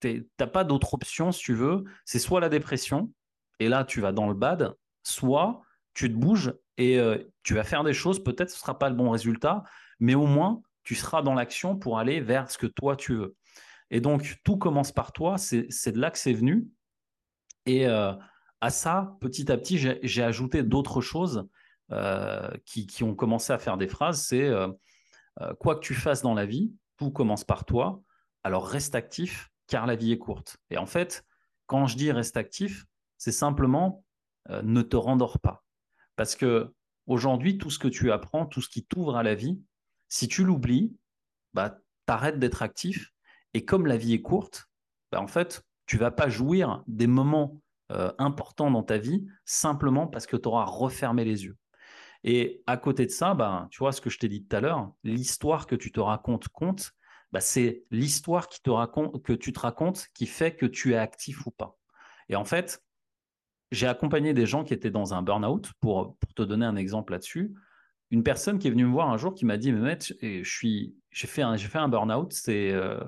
[0.00, 1.84] tu n'as pas d'autre option, si tu veux.
[2.04, 3.10] C'est soit la dépression,
[3.58, 5.62] et là, tu vas dans le bad, soit
[5.94, 7.00] tu te bouges et
[7.42, 8.22] tu vas faire des choses.
[8.22, 9.64] Peut-être ce sera pas le bon résultat,
[9.98, 13.34] mais au moins, tu seras dans l'action pour aller vers ce que toi, tu veux.
[13.90, 15.38] Et donc, tout commence par toi.
[15.38, 16.68] C'est de là que c'est venu.
[17.66, 18.12] Et euh,
[18.60, 21.48] à ça, petit à petit, j'ai ajouté d'autres choses
[21.92, 24.22] euh, qui, ont commencé à faire des phrases.
[24.22, 24.68] C'est euh,
[25.60, 28.00] quoi que tu fasses dans la vie, tout commence par toi.
[28.44, 30.56] Alors reste actif, car la vie est courte.
[30.70, 31.24] Et en fait,
[31.66, 32.86] quand je dis reste actif,
[33.18, 34.04] c'est simplement
[34.62, 35.64] ne te rendors pas.
[36.14, 36.72] Parce que
[37.06, 39.60] aujourd'hui, tout ce que tu apprends, tout ce qui t'ouvre à la vie,
[40.08, 40.96] si tu l'oublies,
[41.54, 43.12] bah, t'arrêtes d'être actif.
[43.54, 44.68] Et comme la vie est courte,
[45.10, 47.60] bah, en fait, tu vas pas jouir des moments
[47.92, 51.56] euh, importants dans ta vie simplement parce que tu auras refermé les yeux.
[52.26, 54.60] Et à côté de ça, ben, tu vois ce que je t'ai dit tout à
[54.60, 56.90] l'heure, l'histoire que tu te racontes compte,
[57.30, 60.96] ben, c'est l'histoire qui te raconte, que tu te racontes qui fait que tu es
[60.96, 61.78] actif ou pas.
[62.28, 62.82] Et en fait,
[63.70, 67.54] j'ai accompagné des gens qui étaient dans un burn-out, pour, te donner un exemple là-dessus.
[68.10, 70.96] Une personne qui est venue me voir un jour qui m'a dit, mais je suis,
[71.12, 72.98] j'ai fait un, j'ai fait un burn-out, c'est, euh,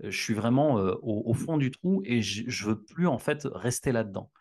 [0.00, 3.46] je suis vraiment euh, au, fond du trou et je, je veux plus en fait
[3.52, 4.32] rester là-dedans.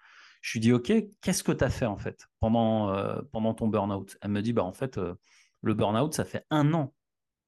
[0.43, 3.67] Je lui dis ok, qu'est-ce que tu as fait en fait pendant, euh, pendant ton
[3.67, 4.15] burn-out?
[4.21, 5.15] Elle me dit bah en fait euh,
[5.61, 6.93] le burn-out ça fait un an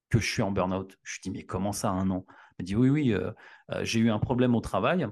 [0.09, 0.97] que je suis en burn-out.
[1.03, 2.25] Je lui dis mais comment ça un an?
[2.57, 3.13] Elle me dit oui oui
[3.83, 5.07] j'ai eu un problème au travail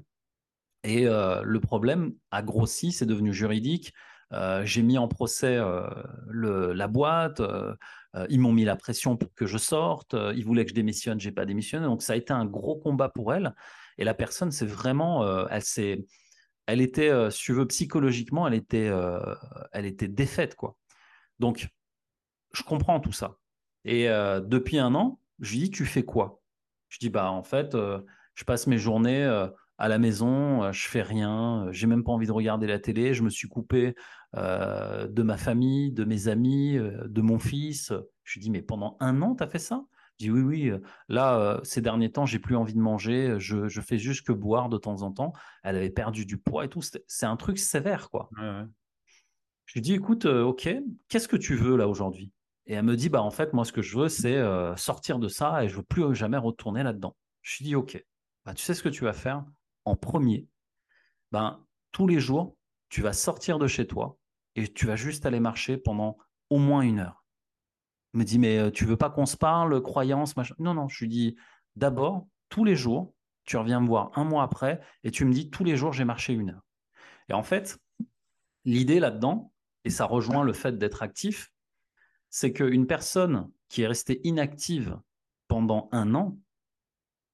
[0.84, 3.94] et le problème a grossi, c'est devenu juridique.
[4.64, 5.60] j'ai mis en procès
[6.28, 7.42] le, la boîte,
[8.16, 10.14] euh, ils m'ont mis la pression pour que je sorte.
[10.14, 11.86] Euh, ils voulaient que je démissionne, j'ai pas démissionné.
[11.86, 13.54] Donc ça a été un gros combat pour elle.
[13.98, 16.06] Et la personne, c'est vraiment, euh, elle s'est,
[16.66, 18.92] elle était, si tu veux, psychologiquement, elle était,
[19.72, 20.78] elle était défaite quoi.
[21.40, 21.68] Donc
[22.54, 23.38] je comprends tout ça.
[23.86, 26.42] Et depuis un an, je lui dis, tu fais quoi?
[26.90, 27.76] Je dis, bah en fait,
[28.36, 29.24] je passe mes journées
[29.80, 33.24] à la maison, je fais rien, j'ai même pas envie de regarder la télé, je
[33.24, 33.96] me suis coupé
[34.36, 37.92] de ma famille, de mes amis, de mon fils.
[38.24, 39.84] Je lui dis, mais pendant un an, tu as fait ça?
[40.20, 40.72] Je dis, oui, oui,
[41.10, 44.78] là, ces derniers temps, j'ai plus envie de manger, je, fais juste que boire de
[44.78, 45.34] temps en temps.
[45.64, 48.30] Elle avait perdu du poids et tout, c'est un truc sévère, quoi.
[49.66, 50.70] Je lui dis, écoute, ok,
[51.10, 52.32] qu'est-ce que tu veux là aujourd'hui?
[52.66, 54.42] Et elle me dit, bah en fait, moi, ce que je veux, c'est
[54.78, 57.16] sortir de ça et je veux plus jamais retourner là-dedans.
[57.42, 58.04] Je lui dis, ok,
[58.46, 59.44] bah, tu sais ce que tu vas faire?
[59.86, 60.48] En premier,
[61.32, 62.56] ben, tous les jours,
[62.90, 64.18] tu vas sortir de chez toi
[64.56, 66.18] et tu vas juste aller marcher pendant
[66.50, 67.23] au moins une heure.
[68.14, 70.56] Me dit, mais euh, tu veux pas qu'on se parle, croyance, machin?
[70.60, 71.36] Non, non, je lui dis,
[71.76, 75.50] d'abord, tous les jours, tu reviens me voir un mois après et tu me dis,
[75.50, 76.64] tous les jours, j'ai marché une heure.
[77.30, 77.80] Et en fait,
[78.66, 79.52] l'idée là-dedans,
[79.86, 81.52] et ça rejoint le fait d'être actif,
[82.30, 85.00] c'est qu'une personne qui est restée inactive
[85.48, 86.38] pendant un an,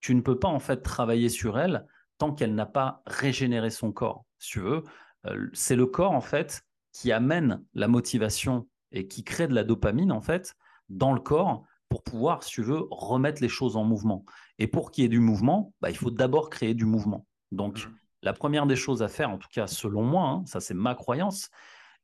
[0.01, 1.85] tu ne peux pas en fait travailler sur elle
[2.17, 4.25] tant qu'elle n'a pas régénéré son corps.
[4.39, 4.83] Si tu veux,
[5.25, 9.63] euh, c'est le corps en fait qui amène la motivation et qui crée de la
[9.63, 10.55] dopamine en fait
[10.89, 14.23] dans le corps pour pouvoir, si tu veux, remettre les choses en mouvement.
[14.59, 17.25] Et pour qu'il y ait du mouvement, bah, il faut d'abord créer du mouvement.
[17.51, 17.95] Donc, mmh.
[18.23, 20.93] la première des choses à faire, en tout cas selon moi, hein, ça c'est ma
[20.93, 21.49] croyance,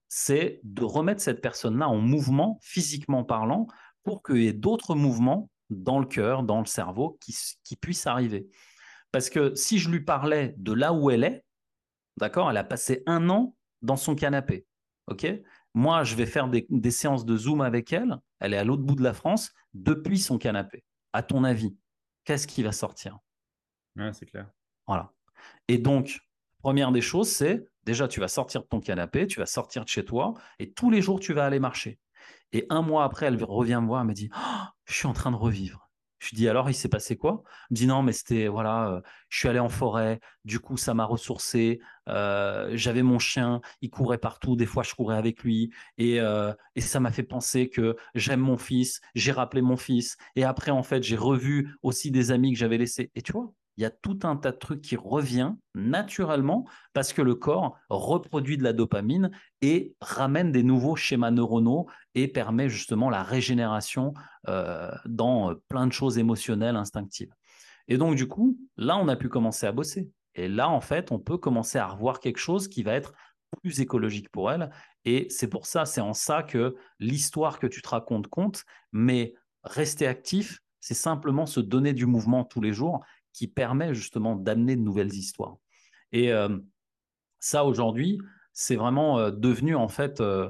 [0.08, 3.68] c'est de remettre cette personne-là en mouvement, physiquement parlant,
[4.04, 8.08] pour qu'il y ait d'autres mouvements dans le cœur, dans le cerveau, qui, qui puissent
[8.08, 8.48] arriver.
[9.12, 11.44] Parce que si je lui parlais de là où elle est,
[12.18, 14.66] d'accord, elle a passé un an dans son canapé,
[15.08, 15.28] ok?
[15.76, 18.96] Moi, je vais faire des, séances de Zoom avec elle, elle est à l'autre bout
[18.96, 20.86] de la France, depuis son canapé.
[21.12, 21.76] À ton avis,
[22.24, 23.20] qu'est-ce qui va sortir?
[23.98, 24.50] Ouais, c'est clair.
[24.88, 25.12] Voilà.
[25.68, 26.22] Et donc,
[26.60, 29.90] première des choses, c'est déjà, tu vas sortir de ton canapé, tu vas sortir de
[29.90, 32.00] chez toi, et tous les jours, tu vas aller marcher.
[32.54, 35.14] Et un mois après, elle revient me voir, elle me dit, oh, je suis en
[35.14, 35.85] train de revivre.
[36.26, 37.44] Je dis alors, il s'est passé quoi?
[37.70, 40.76] Il me dit non, mais c'était voilà, euh, je suis allé en forêt, du coup
[40.76, 41.80] ça m'a ressourcé.
[42.10, 46.52] Euh, j'avais mon chien, il courait partout, des fois je courais avec lui, et, euh,
[46.76, 49.02] et ça m'a fait penser que j'aime mon fils.
[49.14, 52.78] J'ai rappelé mon fils, et après en fait j'ai revu aussi des amis que j'avais
[52.80, 53.12] laissés.
[53.16, 57.14] Et tu vois, il y a tout un tas de trucs qui revient naturellement parce
[57.14, 62.70] que le corps reproduit de la dopamine et ramène des nouveaux schémas neuronaux et permet
[62.70, 64.14] justement la régénération
[64.48, 67.34] euh, dans euh, plein de choses émotionnelles, instinctives.
[67.88, 70.10] Et donc, du coup, là, on a pu commencer à bosser.
[70.34, 73.14] Et là, en fait, on peut commencer à revoir quelque chose qui va être
[73.62, 74.70] plus écologique pour elle.
[75.06, 79.34] Et c'est pour ça, c'est en ça que l'histoire que tu te racontes compte, mais
[79.64, 83.04] rester actif, c'est simplement se donner du mouvement tous les jours
[83.36, 85.58] qui permet justement d'amener de nouvelles histoires.
[86.14, 86.58] Et euh,
[87.42, 88.18] ça, aujourd'hui,
[88.54, 90.50] c'est vraiment euh, devenu en fait euh,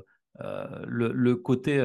[0.86, 1.78] le, côté,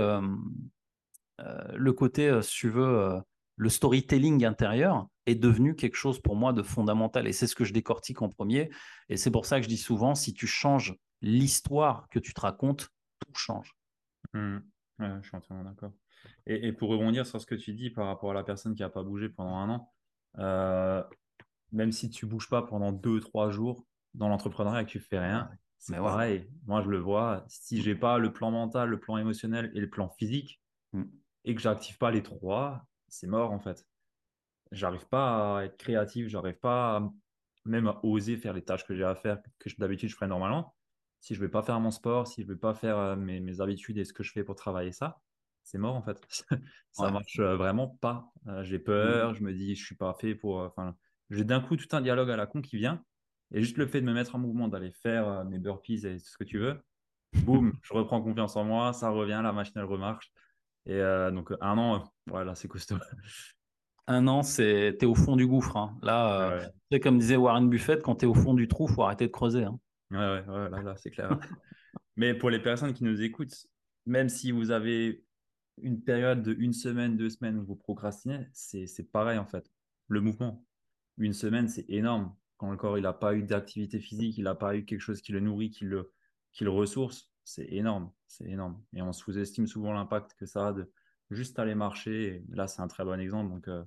[1.39, 3.23] le côté, si tu veux,
[3.57, 7.27] le storytelling intérieur est devenu quelque chose pour moi de fondamental.
[7.27, 8.71] Et c'est ce que je décortique en premier.
[9.09, 12.41] Et c'est pour ça que je dis souvent, si tu changes l'histoire que tu te
[12.43, 12.91] racontes,
[13.21, 13.75] tout change.
[14.35, 14.59] Mmh.
[14.99, 15.93] je suis entièrement d'accord.
[16.47, 18.83] Et, et, pour rebondir sur ce que tu dis par rapport à la personne qui
[18.83, 19.91] n'a pas bougé pendant un an,
[20.39, 21.03] euh,
[21.73, 25.19] même si tu bouges pas pendant deux, trois jours dans l'entrepreneuriat et que tu fais
[25.19, 26.49] rien, c'est pareil.
[26.67, 27.45] Moi, je le vois.
[27.49, 30.61] Si j'ai pas le plan mental, le plan émotionnel et le plan physique,
[30.93, 31.05] mm.
[31.45, 33.87] et que j'active pas les trois, c'est mort en fait.
[34.73, 37.11] J'arrive pas à être créatif, j'arrive pas
[37.65, 40.75] même à oser faire les tâches que j'ai à faire, que d'habitude je ferais normalement.
[41.21, 43.61] Si je vais pas faire mon sport, si je vais pas faire euh, mes, mes
[43.61, 45.21] habitudes et ce que je fais pour travailler ça,
[45.71, 46.21] c'est mort en fait.
[46.93, 48.33] ça marche euh, vraiment pas.
[48.49, 49.35] Euh, j'ai peur, mmh.
[49.37, 50.61] je me dis je suis pas fait pour.
[50.61, 50.97] Euh, enfin,
[51.31, 53.05] j'ai d'un coup tout un dialogue à la con qui vient
[53.53, 56.27] et juste le fait de me mettre en mouvement, d'aller faire mes burpees et tout
[56.27, 56.81] ce que tu veux,
[57.45, 60.33] boum, je reprends confiance en moi, ça revient, la machine elle remarche.
[60.87, 60.99] Et
[61.33, 62.97] donc un an, voilà, c'est costaud.
[64.07, 65.77] Un an, c'est t'es au fond du gouffre.
[65.77, 65.97] Hein.
[66.03, 69.27] Là, c'est comme disait Warren Buffett, quand tu es au fond du trou, faut arrêter
[69.27, 69.63] de creuser.
[69.63, 69.79] Hein.
[70.11, 71.39] Ouais, ouais, ouais, là, là c'est clair.
[72.17, 73.69] Mais pour les personnes qui nous écoutent,
[74.07, 75.23] même si vous avez
[75.83, 79.71] une période de une semaine, deux semaines où vous procrastinez, c'est pareil en fait.
[80.09, 80.65] Le mouvement,
[81.19, 82.35] une semaine, c'est énorme.
[82.57, 85.23] Quand le corps il n'a pas eu d'activité physique, il n'a pas eu quelque chose
[85.23, 86.13] qui le nourrit, qui le,
[86.53, 88.11] qui le ressource, c'est énorme.
[88.27, 88.83] C'est énorme.
[88.95, 90.91] Et on sous-estime souvent l'impact que ça a de
[91.31, 92.45] juste aller marcher.
[92.51, 93.51] là, c'est un très bon exemple.
[93.51, 93.83] Donc, euh,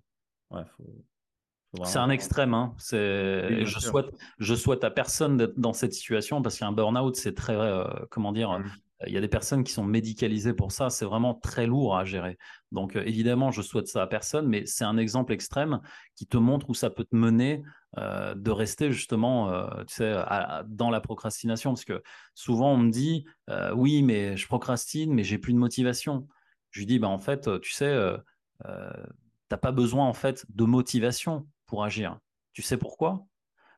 [0.51, 1.05] ouais, faut,
[1.83, 2.53] c'est un extrême.
[2.53, 2.75] Hein.
[2.79, 7.55] Je, souhaite, je souhaite à personne d'être dans cette situation parce qu'un burn-out, c'est très,
[7.55, 8.61] euh, comment dire.
[9.07, 10.89] Il y a des personnes qui sont médicalisées pour ça.
[10.89, 12.37] C'est vraiment très lourd à gérer.
[12.71, 15.79] Donc, euh, évidemment, je souhaite ça à personne, mais c'est un exemple extrême
[16.15, 17.63] qui te montre où ça peut te mener
[17.97, 20.15] euh, de rester justement euh, tu sais,
[20.67, 21.71] dans la procrastination.
[21.71, 22.01] Parce que
[22.35, 23.25] souvent, on me dit
[23.75, 26.27] Oui, mais je procrastine, mais j'ai plus de motivation.
[26.71, 27.95] Je lui dis bah, En fait, tu sais,
[28.63, 28.69] tu
[29.51, 32.19] n'as pas besoin en fait, de motivation pour agir.
[32.53, 33.25] Tu sais pourquoi?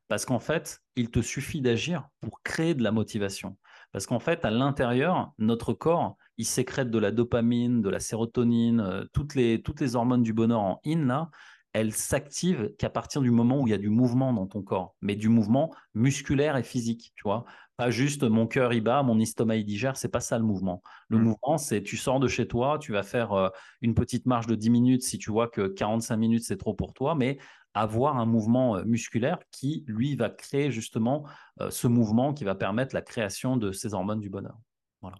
[0.08, 3.56] Parce qu'en fait, il te suffit d'agir pour créer de la motivation.
[3.96, 8.80] Parce qu'en fait, à l'intérieur, notre corps, il sécrète de la dopamine, de la sérotonine,
[8.80, 11.30] euh, toutes, les, toutes les hormones du bonheur en in, là,
[11.72, 14.94] elles s'activent qu'à partir du moment où il y a du mouvement dans ton corps,
[15.00, 17.46] mais du mouvement musculaire et physique, tu vois.
[17.78, 20.82] Pas juste mon cœur y bat, mon estomac y digère, c'est pas ça le mouvement.
[21.08, 21.22] Le mmh.
[21.22, 23.48] mouvement, c'est tu sors de chez toi, tu vas faire euh,
[23.80, 26.92] une petite marche de 10 minutes si tu vois que 45 minutes c'est trop pour
[26.92, 27.38] toi, mais
[27.76, 31.28] avoir un mouvement euh, musculaire qui, lui, va créer justement
[31.60, 34.58] euh, ce mouvement qui va permettre la création de ces hormones du bonheur.
[35.02, 35.18] Voilà.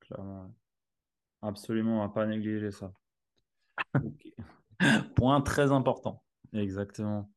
[0.00, 0.54] clairement.
[1.40, 2.92] Absolument, à pas négliger ça.
[5.16, 6.22] Point très important.
[6.52, 7.30] Exactement.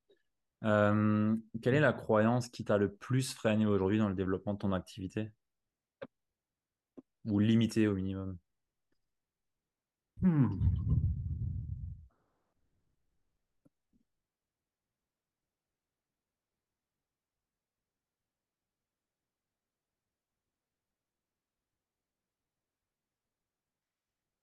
[0.64, 4.60] Euh, quelle est la croyance qui t'a le plus freiné aujourd'hui dans le développement de
[4.60, 5.32] ton activité?
[7.26, 8.38] Ou limité au minimum?
[10.22, 10.60] Hmm.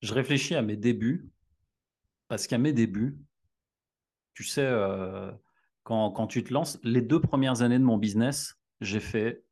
[0.01, 1.29] Je réfléchis à mes débuts,
[2.29, 3.19] parce qu'à mes débuts,
[4.35, 5.33] tu sais, euh,
[5.83, 9.43] quand, quand, tu te lances, les deux premières années de mon business, j'ai fait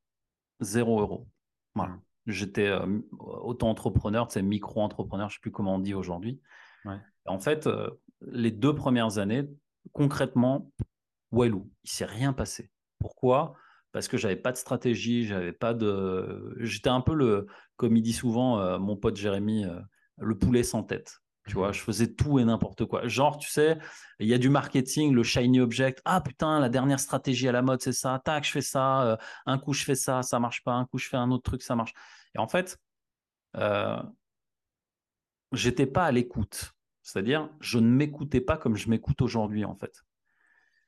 [0.61, 1.29] zéro euro.
[1.75, 1.95] Voilà.
[1.95, 2.03] Mmh.
[2.27, 6.41] J'étais euh, auto-entrepreneur, c'est micro-entrepreneur, je ne sais plus comment on dit aujourd'hui.
[7.25, 7.91] En fait, euh,
[8.21, 9.49] les deux premières années,
[9.93, 10.71] concrètement,
[11.33, 12.71] Walou, il s'est rien passé.
[13.01, 13.55] Pourquoi?
[13.91, 16.55] Parce que j'avais pas de stratégie, j'avais pas de.
[16.61, 19.65] J'étais un peu le, comme il dit souvent mon pote Jérémy,
[20.19, 21.21] le poulet sans tête.
[21.47, 23.07] Tu vois, je faisais tout et n'importe quoi.
[23.07, 23.79] Genre, tu sais,
[24.19, 26.03] il y a du marketing, le shiny object.
[26.05, 28.21] Ah putain, la dernière stratégie à la mode, c'est ça.
[28.25, 29.03] Tac, je fais ça.
[29.03, 30.73] Euh, un coup, je fais ça, ça marche pas.
[30.73, 31.95] Un coup, je fais un autre truc, ça marche.
[32.35, 32.79] Et en fait,
[33.57, 34.03] euh,
[35.53, 36.73] j'étais pas à l'écoute.
[37.03, 40.05] C'est-à-dire, je ne m'écoutais pas comme je m'écoute aujourd'hui, en fait.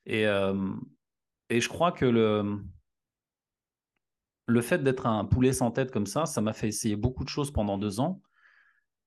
[0.05, 0.73] Et, euh,
[1.49, 2.59] et je crois que le,
[4.47, 7.29] le fait d'être un poulet sans tête comme ça, ça m'a fait essayer beaucoup de
[7.29, 8.21] choses pendant deux ans.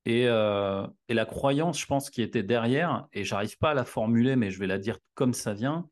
[0.09, 4.37] Euh, et, la croyance, je pense, qui était derrière, et j'arrive pas à la formuler,
[4.37, 5.89] mais je vais la dire comme ça vient,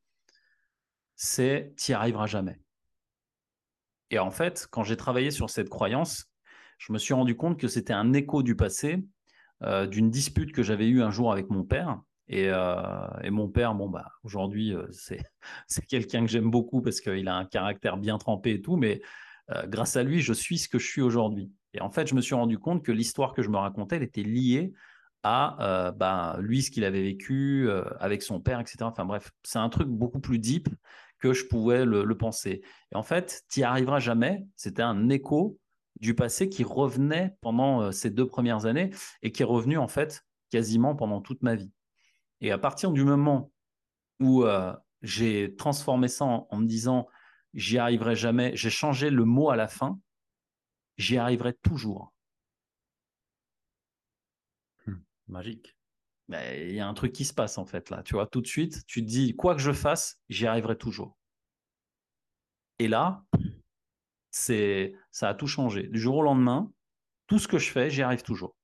[1.14, 2.60] c'est tu n'y arriveras jamais.
[4.10, 6.26] Et en fait, quand j'ai travaillé sur cette croyance,
[6.78, 9.04] je me suis rendu compte que c'était un écho du passé,
[9.62, 12.00] euh, d'une dispute que j'avais eue un jour avec mon père.
[12.26, 15.22] Et, euh, et mon père, bon, bah, aujourd'hui, c'est,
[15.68, 19.02] c'est quelqu'un que j'aime beaucoup parce qu'il a un caractère bien trempé et tout, mais
[19.66, 21.50] grâce à lui, je suis ce que je suis aujourd'hui.
[21.74, 24.02] Et en fait, je me suis rendu compte que l'histoire que je me racontais, elle
[24.02, 24.72] était liée
[25.22, 27.68] à bah, lui, ce qu'il avait vécu
[27.98, 28.78] avec son père, etc.
[28.82, 30.68] Enfin bref, c'est un truc beaucoup plus deep
[31.18, 32.62] que je pouvais le, le penser.
[32.90, 34.46] Et en fait, tu n'y arriveras jamais.
[34.56, 35.58] C'était un écho
[36.00, 38.90] du passé qui revenait pendant ces deux premières années
[39.22, 41.70] et qui est revenu en fait quasiment pendant toute ma vie.
[42.40, 43.52] Et à partir du moment
[44.18, 44.44] où
[45.02, 47.06] j'ai transformé ça en, me disant
[47.54, 49.98] j'y arriverai jamais, j'ai changé le mot à la fin,
[51.00, 52.12] j'y arriverai toujours.
[54.86, 55.76] Hmm, magique.
[56.28, 58.46] Il y a un truc qui se passe en fait là, tu vois, tout de
[58.46, 61.18] suite, tu te dis quoi que je fasse, j'y arriverai toujours.
[62.78, 63.24] Et là,
[64.30, 65.88] c'est ça a tout changé.
[65.88, 66.70] Du jour au lendemain,
[67.26, 68.54] tout ce que je fais, j'y arrive toujours.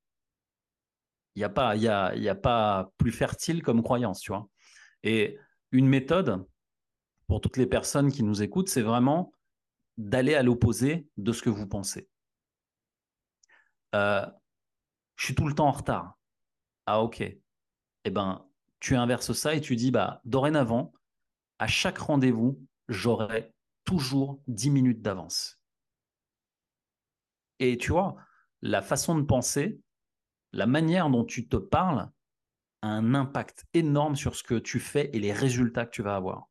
[1.34, 4.48] Il n'y a, pas, y a, y a pas plus fertile comme croyance, tu vois.
[5.02, 5.38] Et
[5.70, 6.46] une méthode,
[7.26, 9.32] pour toutes les personnes qui nous écoutent, c'est vraiment
[9.98, 12.08] d'aller à l'opposé de ce que vous pensez.
[13.94, 14.26] Euh,
[15.16, 16.18] je suis tout le temps en retard.
[16.86, 17.20] Ah ok.
[17.20, 18.46] Eh ben,
[18.80, 20.92] tu inverses ça et tu dis, bah, dorénavant,
[21.58, 23.52] à chaque rendez-vous, j'aurai
[23.84, 25.60] toujours 10 minutes d'avance.
[27.58, 28.16] Et tu vois,
[28.62, 29.80] la façon de penser,
[30.52, 32.10] la manière dont tu te parles
[32.82, 36.16] a un impact énorme sur ce que tu fais et les résultats que tu vas
[36.16, 36.48] avoir.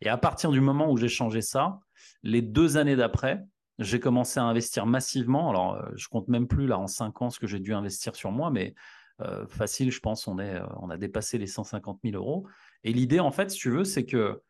[0.00, 1.80] Et à partir du moment où j'ai changé ça,
[2.22, 3.42] les deux années d'après,
[3.82, 5.50] j'ai commencé à investir massivement.
[5.50, 8.16] Alors, euh, je compte même plus là en cinq ans ce que j'ai dû investir
[8.16, 8.74] sur moi, mais
[9.20, 12.46] euh, facile, je pense, on, est, euh, on a dépassé les 150 000 euros.
[12.84, 14.42] Et l'idée, en fait, si tu veux, c'est que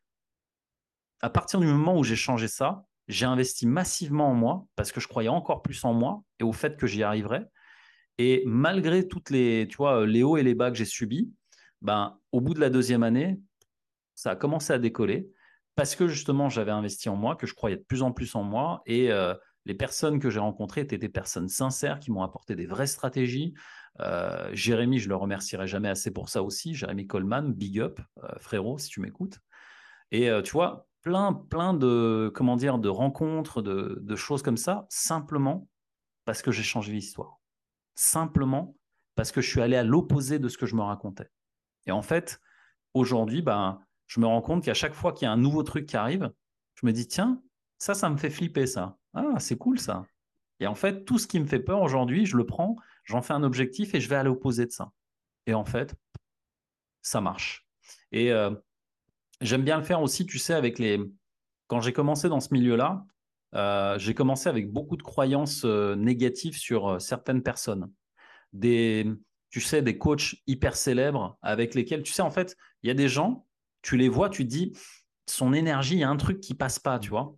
[1.20, 5.00] à partir du moment où j'ai changé ça, j'ai investi massivement en moi parce que
[5.00, 7.46] je croyais encore plus en moi et au fait que j'y arriverais.
[8.18, 11.32] Et malgré toutes les, tu vois, les hauts et les bas que j'ai subis,
[11.80, 13.40] ben, au bout de la deuxième année,
[14.14, 15.30] ça a commencé à décoller
[15.74, 18.42] parce que justement j'avais investi en moi, que je croyais de plus en plus en
[18.42, 22.56] moi et euh, les personnes que j'ai rencontrées étaient des personnes sincères qui m'ont apporté
[22.56, 23.54] des vraies stratégies.
[24.00, 26.74] Euh, Jérémy, je le remercierai jamais assez pour ça aussi.
[26.74, 29.38] Jérémy Coleman, big up, euh, frérot, si tu m'écoutes.
[30.10, 35.68] Et tu vois, plein, plein de, comment dire, de rencontres, de, choses comme ça, simplement
[36.24, 37.40] parce que j'ai changé l'histoire.
[37.94, 38.76] Simplement
[39.14, 41.28] parce que je suis allé à l'opposé de ce que je me racontais.
[41.86, 42.40] Et en fait,
[42.94, 43.80] aujourd'hui, ben,
[44.12, 46.30] je me rends compte qu'à chaque fois qu'il y a un nouveau truc qui arrive,
[46.74, 47.42] je me dis, tiens,
[47.78, 48.98] ça, ça me fait flipper, ça.
[49.14, 50.04] Ah, c'est cool, ça.
[50.60, 53.32] Et en fait, tout ce qui me fait peur aujourd'hui, je le prends, j'en fais
[53.32, 54.92] un objectif et je vais à l'opposé de ça.
[55.46, 55.94] Et en fait,
[57.00, 57.66] ça marche.
[58.10, 58.50] Et euh,
[59.40, 61.00] J'aime bien le faire aussi, tu sais, avec les.
[61.68, 63.06] Quand j'ai commencé dans ce milieu-là,
[63.54, 67.90] euh, j'ai commencé avec beaucoup de croyances euh, négatives sur certaines personnes.
[68.52, 69.10] Des,
[69.48, 72.94] tu sais, des coachs hyper célèbres avec lesquels, tu sais, en fait, il y a
[72.94, 73.46] des gens,
[73.82, 74.72] tu les vois, tu te dis,
[75.28, 77.34] son énergie, il y a un truc qui passe pas, tu vois.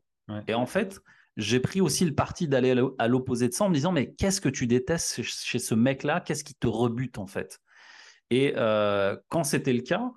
[0.46, 1.00] Et en fait,
[1.36, 4.40] j'ai pris aussi le parti d'aller à l'opposé de ça en me disant, mais qu'est-ce
[4.40, 6.20] que tu détestes chez ce mec-là?
[6.20, 7.60] Qu'est-ce qui te rebute, en fait?
[8.30, 8.54] Et
[9.28, 10.10] quand c'était le cas,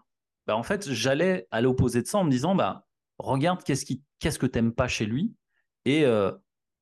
[0.48, 2.86] bah, en fait, j'allais à l'opposé de ça en me disant, bah,
[3.18, 5.36] regarde qu'est-ce, qui, qu'est-ce que tu n'aimes pas chez lui?
[5.86, 6.32] Et euh,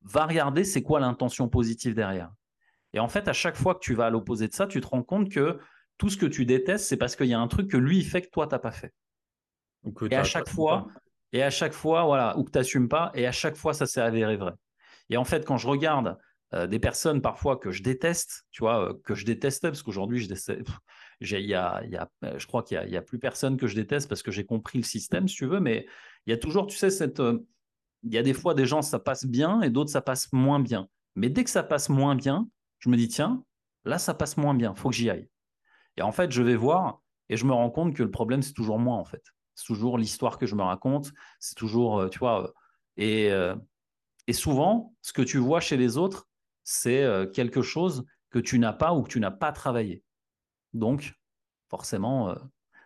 [0.02, 2.30] va regarder c'est quoi l'intention positive derrière.
[2.92, 4.86] Et en fait, à chaque fois que tu vas à l'opposé de ça, tu te
[4.86, 5.58] rends compte que
[5.98, 8.06] tout ce que tu détestes, c'est parce qu'il y a un truc que lui, il
[8.06, 8.92] fait que toi, tu n'as pas fait.
[10.10, 10.88] Et à chaque fois,
[11.32, 13.86] et à chaque fois, voilà, ou que tu n'assumes pas, et à chaque fois, ça
[13.86, 14.52] s'est avéré vrai.
[15.10, 16.18] Et en fait, quand je regarde
[16.54, 20.20] euh, des personnes parfois que je déteste, tu vois, euh, que je détestais, parce qu'aujourd'hui,
[20.20, 20.52] je déteste,
[21.20, 21.82] il y a,
[22.24, 24.78] euh, je crois qu'il n'y a, plus personne que je déteste parce que j'ai compris
[24.78, 25.86] le système, si tu veux, mais
[26.26, 27.20] il y a toujours, tu sais, cette,
[28.02, 30.60] il y a des fois des gens, ça passe bien et d'autres, ça passe moins
[30.60, 30.88] bien.
[31.16, 33.42] Mais dès que ça passe moins bien, je me dis, tiens,
[33.84, 35.28] là, ça passe moins bien, faut que j'y aille.
[35.96, 38.52] Et en fait, je vais voir et je me rends compte que le problème, c'est
[38.52, 39.22] toujours moi, en fait.
[39.56, 42.52] C'est toujours l'histoire que je me raconte, c'est toujours, euh, tu vois,
[42.96, 43.30] et,
[44.26, 46.28] et souvent, ce que tu vois chez les autres,
[46.64, 47.04] c'est
[47.34, 50.02] quelque chose que tu n'as pas ou que tu n'as pas travaillé.
[50.72, 51.14] Donc,
[51.68, 52.34] forcément, euh,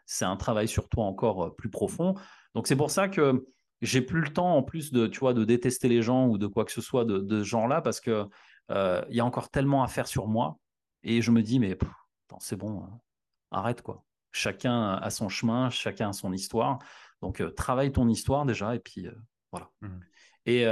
[0.06, 2.14] c'est un travail sur toi encore euh, plus profond.
[2.54, 3.46] Donc, c'est pour ça que
[3.82, 6.64] j'ai plus le temps, en plus de, tu de détester les gens ou de quoi
[6.64, 8.28] que ce soit de, ce genre-là, parce que
[8.70, 10.58] euh, il y a encore tellement à faire sur moi.
[11.02, 11.76] Et je me dis, mais
[12.40, 13.00] c'est bon, hein.
[13.50, 14.04] arrête quoi.
[14.32, 16.78] Chacun a son chemin, chacun a son histoire.
[17.22, 19.08] Donc, travaille ton histoire déjà, et puis
[19.50, 19.70] voilà.
[19.80, 19.98] Mmh.
[20.46, 20.66] Et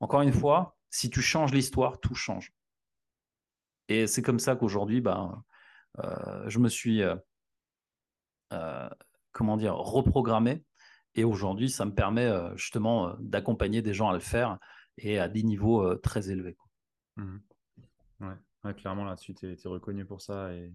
[0.00, 2.52] encore une fois, si tu changes l'histoire, tout change.
[3.88, 5.42] Et c'est comme ça qu'aujourd'hui, bah,
[5.98, 7.16] euh, je me suis, euh,
[8.52, 8.88] euh,
[9.32, 10.64] comment dire, reprogrammé.
[11.14, 14.58] et aujourd'hui, ça me permet justement d'accompagner des gens à le faire
[14.98, 16.56] et à des niveaux très élevés.
[17.16, 17.38] Mmh
[18.20, 18.74] ouais.
[18.74, 20.72] clairement, là-dessus, tu es, reconnu pour ça et,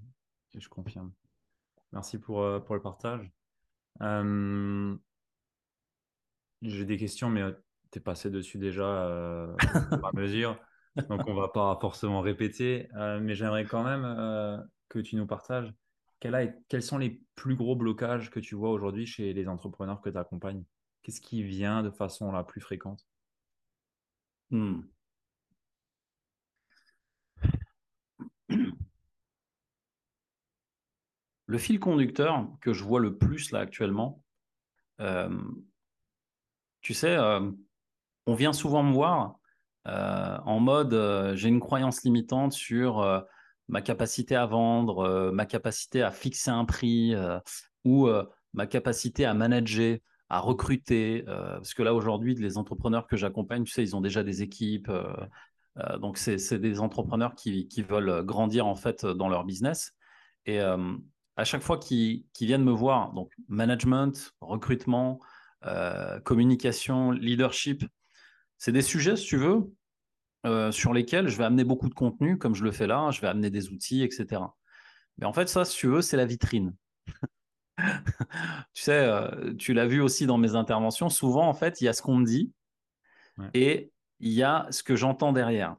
[0.56, 1.14] je confirme.
[1.94, 3.32] Merci pour, pour le partage.
[6.62, 7.44] J'ai des questions, mais
[7.92, 9.06] tu es passé dessus déjà
[9.56, 10.60] à mesure.
[11.10, 12.90] Donc, on va pas forcément répéter.
[13.22, 15.74] mais j'aimerais quand même que tu nous partages
[16.70, 20.18] quels sont les plus gros blocages que tu vois aujourd'hui chez les entrepreneurs que tu
[20.18, 20.64] accompagnes
[21.02, 23.06] Qu'est-ce qui vient de façon la plus fréquente?
[24.52, 24.84] Hmm.
[31.54, 34.24] Le fil conducteur que je vois le plus là actuellement,
[35.02, 35.30] euh,
[36.82, 37.52] tu sais, euh,
[38.26, 39.36] on vient souvent me voir
[39.88, 43.24] euh, en mode j'ai une croyance limitante sur
[43.68, 47.14] ma capacité à vendre, ma capacité à fixer un prix
[47.86, 48.10] ou
[48.54, 50.00] ma capacité à manager,
[50.30, 51.22] à recruter.
[51.28, 54.92] parce que là, aujourd'hui, les entrepreneurs que j'accompagne, tu sais, ils ont déjà des équipes.
[56.00, 59.94] donc, c'est des entrepreneurs qui, veulent grandir en fait dans leur business.
[60.48, 60.60] Et
[61.36, 65.20] à chaque fois qu'ils viennent me voir, donc management, recrutement,
[66.24, 67.86] communication, leadership,
[68.58, 69.70] c'est des sujets, si tu veux,
[70.46, 73.22] euh, sur lesquels je vais amener beaucoup de contenu, comme je le fais là, je
[73.22, 74.42] vais amener des outils, etc.
[75.18, 76.74] Mais en fait, ça, si tu veux, c'est la vitrine.
[77.78, 77.84] tu
[78.74, 81.94] sais, euh, tu l'as vu aussi dans mes interventions, souvent, en fait, il y a
[81.94, 82.54] ce qu'on me dit
[83.54, 85.76] et il y a ce que j'entends derrière.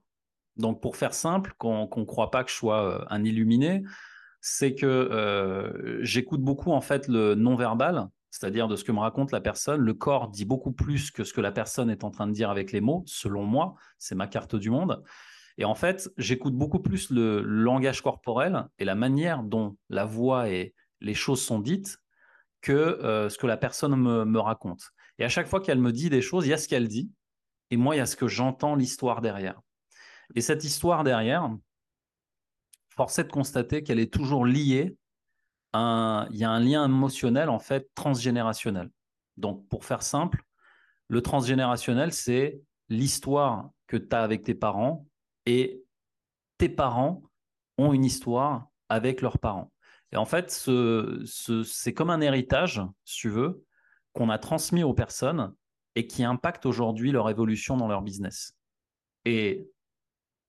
[0.57, 3.83] Donc, pour faire simple, qu'on ne croit pas que je sois euh, un illuminé,
[4.47, 9.41] c'est que j'écoute beaucoup, en fait, le non-verbal c'est-à-dire de ce que me raconte la
[9.41, 9.81] personne.
[9.81, 12.51] Le corps dit beaucoup plus que ce que la personne est en train de dire
[12.51, 15.05] avec les mots, selon moi, c'est ma carte du monde.
[15.57, 20.49] Et en fait, j'écoute beaucoup plus le langage corporel et la manière dont la voix
[20.49, 21.99] et les choses sont dites
[22.61, 24.91] que euh, ce que la personne me, raconte.
[25.21, 27.13] Et à chaque fois qu'elle me dit des choses, il y a ce qu'elle dit,
[27.71, 29.61] et moi, il y a ce que j'entends, l'histoire derrière.
[30.35, 31.55] Et cette histoire derrière,
[32.97, 34.97] force est de constater qu'elle est toujours liée
[35.75, 38.91] il y a un lien émotionnel en fait transgénérationnel.
[39.37, 40.45] Donc pour faire simple,
[41.09, 45.07] le transgénérationnel, c'est l'histoire que tu as avec tes parents
[45.47, 45.83] et
[46.59, 47.23] tes parents
[47.77, 49.73] ont une histoire avec leurs parents.
[50.13, 53.65] Et en fait, c'est comme un héritage, si tu veux,
[54.13, 55.53] qu'on a transmis aux personnes
[55.97, 58.55] et qui impacte aujourd'hui leur évolution dans leur business.
[59.25, 59.69] Et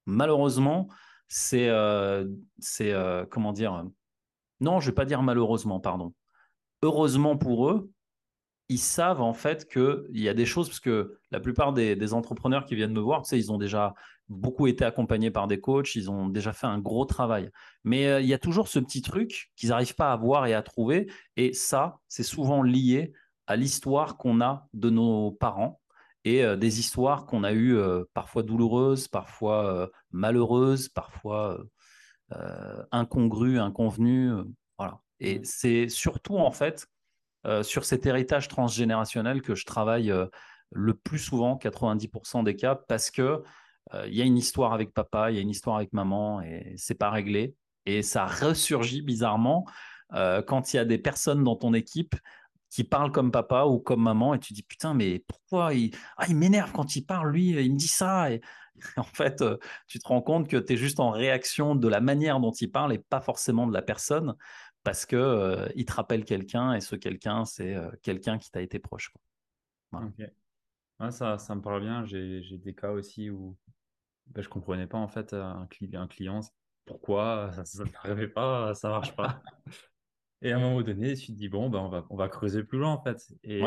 [0.06, 0.88] malheureusement,
[1.28, 2.26] c'est, euh,
[2.82, 3.86] euh, comment dire,
[4.60, 6.14] non, je vais pas dire malheureusement, pardon.
[6.82, 7.90] Heureusement pour eux,
[8.70, 12.66] ils savent en fait qu'il y a des choses, parce que la plupart des, entrepreneurs
[12.66, 13.94] qui viennent me voir, tu ils ont déjà
[14.28, 17.52] beaucoup été accompagnés par des coachs, ils ont déjà fait un gros travail.
[17.84, 20.54] Mais euh, il y a toujours ce petit truc qu'ils n'arrivent pas à voir et
[20.54, 21.12] à trouver.
[21.38, 23.14] Et ça, c'est souvent lié
[23.46, 25.80] à l'histoire qu'on a de nos parents
[26.26, 27.78] et des histoires qu'on a eues
[28.14, 31.64] parfois douloureuses, parfois malheureuses, parfois
[32.34, 34.32] euh, incongru, inconvenu.
[34.32, 34.44] Euh,
[34.80, 35.00] voilà.
[35.20, 35.46] Et mmh.
[35.46, 36.88] c'est surtout, en fait,
[37.62, 40.12] sur cet héritage transgénérationnel que je travaille
[40.72, 43.44] le plus souvent, 90% des cas, parce que
[44.08, 46.74] il y a une histoire avec papa, il y a une histoire avec maman, et
[46.76, 47.54] c'est pas réglé.
[47.86, 49.68] Et ça ressurgit bizarrement
[50.10, 52.16] quand il y a des personnes dans ton équipe
[52.76, 56.26] qui parlent comme papa ou comme maman, et tu dis putain, mais pourquoi il, ah,
[56.28, 58.30] il m'énerve quand il parle, lui, il me dit ça.
[58.34, 58.42] Et
[58.98, 59.58] en fait, euh,
[59.88, 62.70] tu te rends compte que tu es juste en réaction de la manière dont il
[62.70, 64.36] parle et pas forcément de la personne
[64.84, 68.62] parce que euh, il te rappelle quelqu'un et ce quelqu'un, c'est euh, quelqu'un qui t'a
[68.62, 69.14] été proche.
[71.12, 72.04] ça, ça me parle bien.
[72.04, 73.56] J'ai des cas aussi où
[74.28, 76.42] ben, je comprenais pas en fait un, un client
[76.84, 79.42] pourquoi ça n'arrivait pas, ça marche pas.
[80.42, 82.64] et à un moment donné, tu te dis bon, ben, on, va, on va creuser
[82.64, 83.34] plus loin en fait.
[83.44, 83.64] Et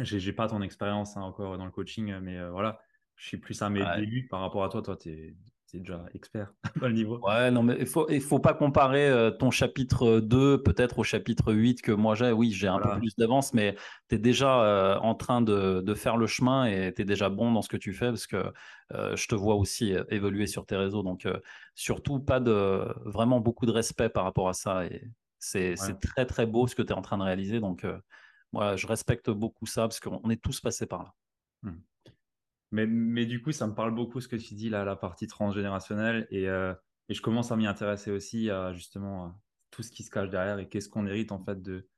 [0.00, 2.80] j'ai pas ton expérience hein, encore dans le coaching, mais voilà,
[3.16, 4.82] je suis plus à mes débuts par rapport à toi.
[4.82, 5.36] Toi, tu es,
[5.78, 7.20] déjà expert dans le niveau.
[7.26, 11.04] Ouais, non, mais il faut, il faut pas comparer euh, ton chapitre 2 peut-être au
[11.04, 12.32] chapitre 8 que moi j'ai.
[12.32, 13.76] Oui, j'ai un peu plus d'avance, mais
[14.08, 17.28] tu es déjà euh, en train de, de, faire le chemin et tu es déjà
[17.28, 18.52] bon dans ce que tu fais parce que
[18.92, 21.02] euh, je te vois aussi évoluer sur tes réseaux.
[21.02, 21.28] Donc,
[21.74, 24.86] surtout, pas de vraiment beaucoup de respect par rapport à ça.
[24.86, 27.60] Et c'est très, très beau ce que tu es en train de réaliser.
[27.60, 27.86] Donc,
[28.52, 31.14] moi, je respecte beaucoup ça parce qu'on est tous passés par là.
[31.62, 31.72] Mmh.
[32.74, 36.26] Mais, du coup, ça me parle beaucoup ce que tu dis là, la partie transgénérationnelle.
[36.30, 36.74] Et, euh,
[37.08, 40.58] et je commence à m'y intéresser aussi à justement tout ce qui se cache derrière
[40.58, 41.88] et qu'est-ce qu'on hérite en fait de,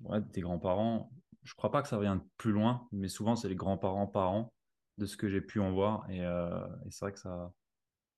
[0.00, 1.12] ouais, tes grands-parents.
[1.42, 4.52] Je crois pas que ça vient plus loin, mais souvent c'est les grands-parents parents
[4.96, 6.08] de ce que j'ai pu en voir.
[6.10, 7.52] Et, euh, c'est vrai que ça,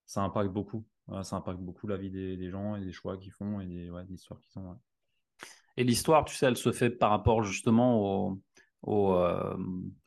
[0.06, 0.86] ça impacte beaucoup.
[1.22, 4.04] ça impacte beaucoup la vie des, gens et des choix qu'ils font et des, ouais,
[4.10, 4.78] histoires qu'ils ont.
[5.76, 8.38] Et l'histoire, tu sais, elle se fait par rapport justement
[8.82, 9.56] aux, euh,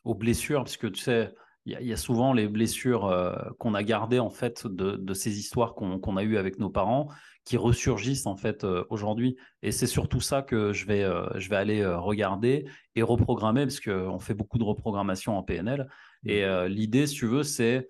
[0.05, 1.33] blessures, parce tu sais,
[1.65, 5.75] il y, a souvent les blessures euh, qu'on a gardées en fait de, ces histoires
[5.75, 7.07] qu'on a eues avec nos parents
[7.45, 9.37] qui ressurgissent en fait euh, aujourd'hui.
[9.61, 14.19] Et c'est surtout ça que je vais, je vais aller regarder et reprogrammer, parce qu'on
[14.19, 15.89] fait beaucoup de reprogrammation en PNL.
[16.25, 16.65] Et mmh.
[16.65, 17.89] l'idée, si tu veux, c'est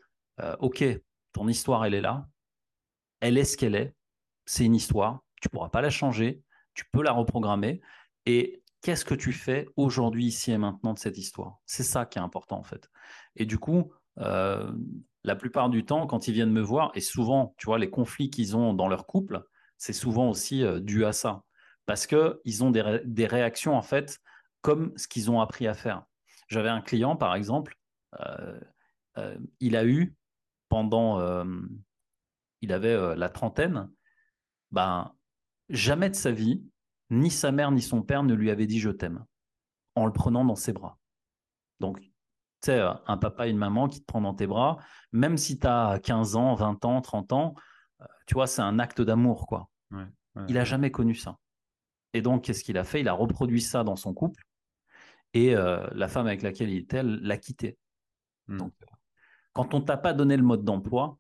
[0.59, 0.83] OK,
[1.33, 2.27] ton histoire, elle est là,
[3.21, 3.95] elle est ce qu'elle est,
[4.45, 6.41] c'est une histoire, tu pourras pas la changer,
[6.73, 7.81] tu peux la reprogrammer.
[8.25, 11.57] Et qu'est-ce que tu fais aujourd'hui, ici et maintenant de cette histoire?
[11.65, 12.91] C'est ça qui est important en fait.
[13.35, 14.71] Et du coup, euh,
[15.23, 18.29] la plupart du temps, quand ils viennent me voir, et souvent, tu vois, les conflits
[18.29, 19.43] qu'ils ont dans leur couple,
[19.77, 21.43] c'est souvent aussi euh, dû à ça.
[21.85, 24.19] Parce qu'ils ont des, réactions, en fait,
[24.61, 26.03] comme ce qu'ils ont appris à faire.
[26.47, 27.75] J'avais un client, par exemple,
[28.21, 28.59] euh,
[29.59, 30.15] il a eu
[30.69, 31.21] pendant,
[32.61, 33.89] il avait la trentaine,
[34.71, 35.13] ben,
[35.69, 36.63] jamais de sa vie,
[37.09, 39.25] ni sa mère ni son père ne lui avaient dit je t'aime
[39.95, 40.97] en le prenant dans ses bras.
[41.79, 42.09] Donc, tu
[42.65, 44.77] sais, un papa et une maman qui te prennent dans tes bras,
[45.11, 47.55] même si tu as 15 ans, 20 ans, 30 ans,
[48.01, 49.69] euh, tu vois, c'est un acte d'amour, quoi.
[50.47, 51.37] il n'a jamais connu ça.
[52.13, 53.01] Et donc, qu'est-ce qu'il a fait?
[53.01, 54.43] Il a reproduit ça dans son couple.
[55.33, 57.77] Et euh, la femme avec laquelle il était, elle l'a quitté.
[58.47, 58.57] Hmm.
[58.57, 58.73] Donc,
[59.53, 61.17] quand on t'a pas donné le mode d'emploi,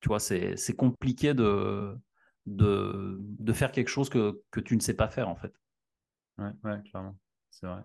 [0.00, 1.96] tu vois, c'est compliqué de,
[2.46, 5.52] de, de faire quelque chose que, que, tu ne sais pas faire en fait.
[6.38, 7.18] Ouais, ouais clairement,
[7.50, 7.82] c'est vrai.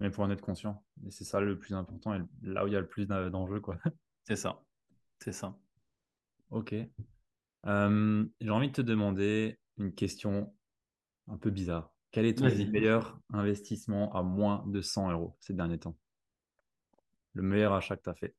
[0.00, 2.72] Mais pour en être conscient, et c'est ça le plus important, et là où il
[2.72, 3.78] y a le plus d'enjeux, quoi.
[4.24, 4.62] C'est ça,
[5.18, 5.58] c'est ça.
[6.50, 6.74] Ok.
[7.66, 10.54] Euh, j'ai envie de te demander une question
[11.26, 11.92] un peu bizarre.
[12.12, 15.96] Quel est ton meilleur investissement à moins de 100 euros ces derniers temps?
[17.34, 18.36] Le meilleur achat que tu as fait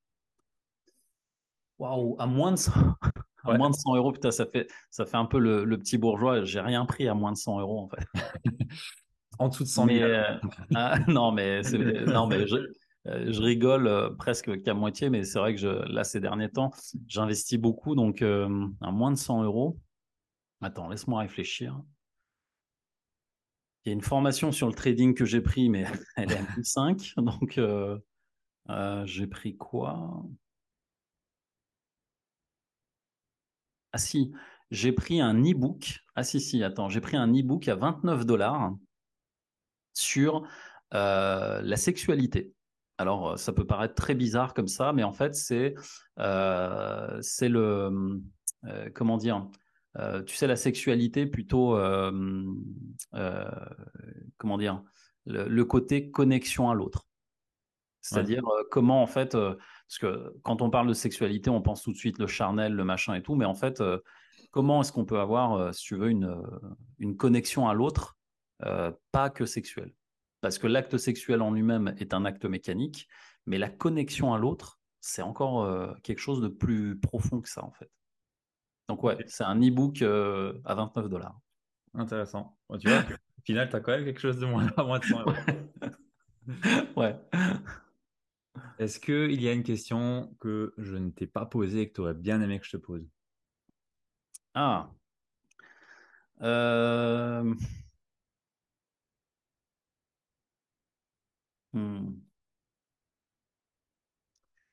[1.78, 2.72] Waouh, à moins de 100
[3.44, 6.44] à moins de 100 euros, putain, ça fait, ça fait un peu le, petit bourgeois.
[6.44, 8.06] J'ai rien pris à moins de 100 euros, en fait.
[9.40, 10.00] en dessous de 100 000.
[10.02, 10.24] Euh,
[10.76, 11.62] ah, non, mais,
[12.06, 12.58] non, mais je,
[13.08, 16.50] euh, je rigole euh, presque qu'à moitié, mais c'est vrai que je, là, ces derniers
[16.50, 16.72] temps,
[17.08, 17.96] j'investis beaucoup.
[17.96, 19.80] Donc, à moins de 100 euros.
[20.62, 21.82] Attends, laisse-moi réfléchir.
[23.84, 25.86] Il y a une formation sur le trading que j'ai pris, mais
[26.16, 27.14] elle est à 1005.
[27.18, 27.60] Donc,
[29.06, 30.24] j'ai pris quoi?
[33.94, 34.32] Ah si,
[34.72, 36.00] j'ai pris un e-book.
[36.16, 38.74] Ah si, si, attends, j'ai pris un e-book à 29 dollars
[39.94, 40.48] sur
[40.94, 42.54] euh, la sexualité.
[42.98, 45.76] Alors, ça peut paraître très bizarre comme ça, mais en fait, c'est
[46.20, 48.22] euh, c'est le
[48.66, 49.48] euh, comment dire
[50.26, 51.78] Tu sais, la sexualité plutôt
[54.38, 54.84] comment dire
[55.26, 57.08] le, côté connexion à l'autre.
[58.02, 59.36] C'est-à-dire comment en fait
[59.92, 62.86] parce que quand on parle de sexualité, on pense tout de suite le charnel, le
[62.86, 64.00] machin et tout, mais en fait, euh,
[64.50, 66.60] comment est-ce qu'on peut avoir, euh, si tu veux, une, euh,
[67.00, 68.18] une connexion à l'autre,
[69.12, 69.94] pas que sexuelle?
[70.40, 73.10] Parce que l'acte sexuel en lui-même est un acte mécanique,
[73.46, 77.72] mais la connexion à l'autre, c'est encore quelque chose de plus profond que ça, en
[77.72, 77.92] fait.
[78.88, 81.38] Donc ouais, c'est un e-book à 29 dollars.
[81.96, 82.58] Intéressant.
[82.80, 85.06] tu vois, au final, tu as quand même quelque chose de moins à moins de
[85.06, 85.34] 100 euros.
[86.96, 87.20] ouais.
[88.80, 92.02] Est-ce qu'il y a une question que je ne t'ai pas posée et que tu
[92.02, 93.08] aurais bien aimé que je te pose?
[94.54, 94.92] Ah.
[96.42, 97.54] Euh,
[101.74, 102.14] hmm.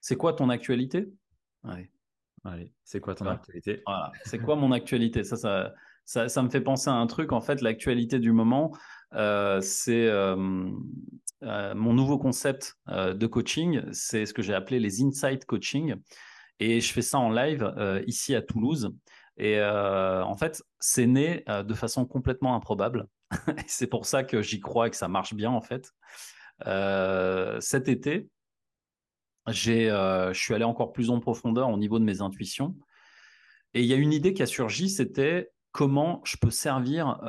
[0.00, 1.12] C'est quoi ton actualité?
[1.64, 1.90] Allez.
[2.44, 3.82] Allez, c'est quoi ton actualité?
[4.24, 5.24] C'est quoi mon actualité?
[5.24, 5.74] Ça, ça,
[6.08, 7.32] ça, me fait penser à un truc.
[7.32, 8.74] En fait, l'actualité du moment,
[9.12, 10.70] euh, c'est euh,
[11.42, 15.96] euh, mon nouveau concept de coaching, c'est ce que j'ai appelé les Insight Coaching.
[16.60, 17.72] Et je fais ça en live
[18.06, 18.90] ici à Toulouse.
[19.36, 23.06] Et en fait, c'est né de façon complètement improbable.
[23.66, 25.92] c'est pour ça que j'y crois et que ça marche bien en fait.
[27.60, 28.28] cet été,
[29.46, 32.74] je suis allé encore plus en profondeur au niveau de mes intuitions.
[33.74, 37.20] Et il y a une idée qui a surgi, c'était comment je peux servir,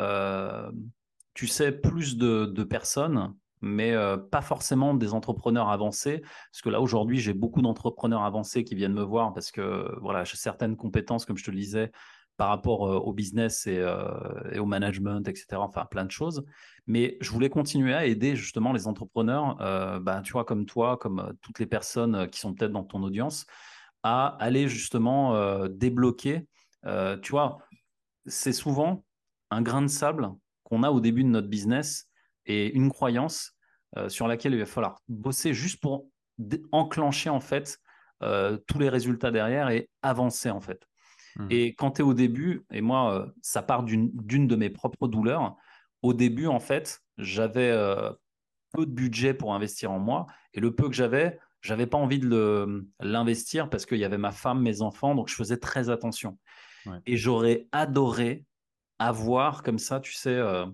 [1.35, 6.21] tu sais, plus de personnes mais euh, pas forcément des entrepreneurs avancés.
[6.21, 10.23] Parce que là, aujourd'hui, j'ai beaucoup d'entrepreneurs avancés qui viennent me voir parce que voilà,
[10.23, 11.91] j'ai certaines compétences, comme je te le disais,
[12.37, 15.47] par rapport euh, au business euh, et, au management, etc.
[15.57, 16.45] Enfin, plein de choses.
[16.87, 19.57] Mais je voulais continuer à aider justement les entrepreneurs,
[20.01, 23.45] bah, tu vois, comme toi, comme toutes les personnes qui sont peut-être dans ton audience,
[24.01, 26.47] à aller justement débloquer.
[27.21, 27.59] tu vois,
[28.29, 29.03] c'est souvent
[29.51, 30.29] un grain de sable
[30.63, 32.09] qu'on a au début de notre business
[32.45, 33.55] et une croyance
[33.97, 36.07] euh, sur laquelle il va falloir bosser juste pour
[36.71, 37.79] enclencher en fait
[38.21, 40.87] euh, tous les résultats derrière et avancer en fait.
[41.35, 41.47] Mmh.
[41.49, 44.11] Et quand tu es au début, et moi, euh, ça part d'une
[44.47, 45.55] de mes propres douleurs,
[46.01, 47.75] au début, en fait, j'avais
[48.71, 50.27] peu de budget pour investir en moi.
[50.53, 54.31] Et le peu que j'avais, j'avais pas envie de l'investir parce qu'il y avait ma
[54.31, 55.13] femme, mes enfants.
[55.13, 56.37] Donc, je faisais très attention.
[57.05, 58.45] Et j'aurais adoré
[58.99, 60.65] avoir comme ça, tu sais, euh,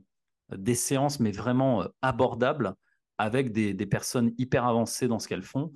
[0.55, 2.73] des séances, mais vraiment euh, abordables
[3.17, 5.71] avec des, des, personnes hyper avancées dans ce qu'elles font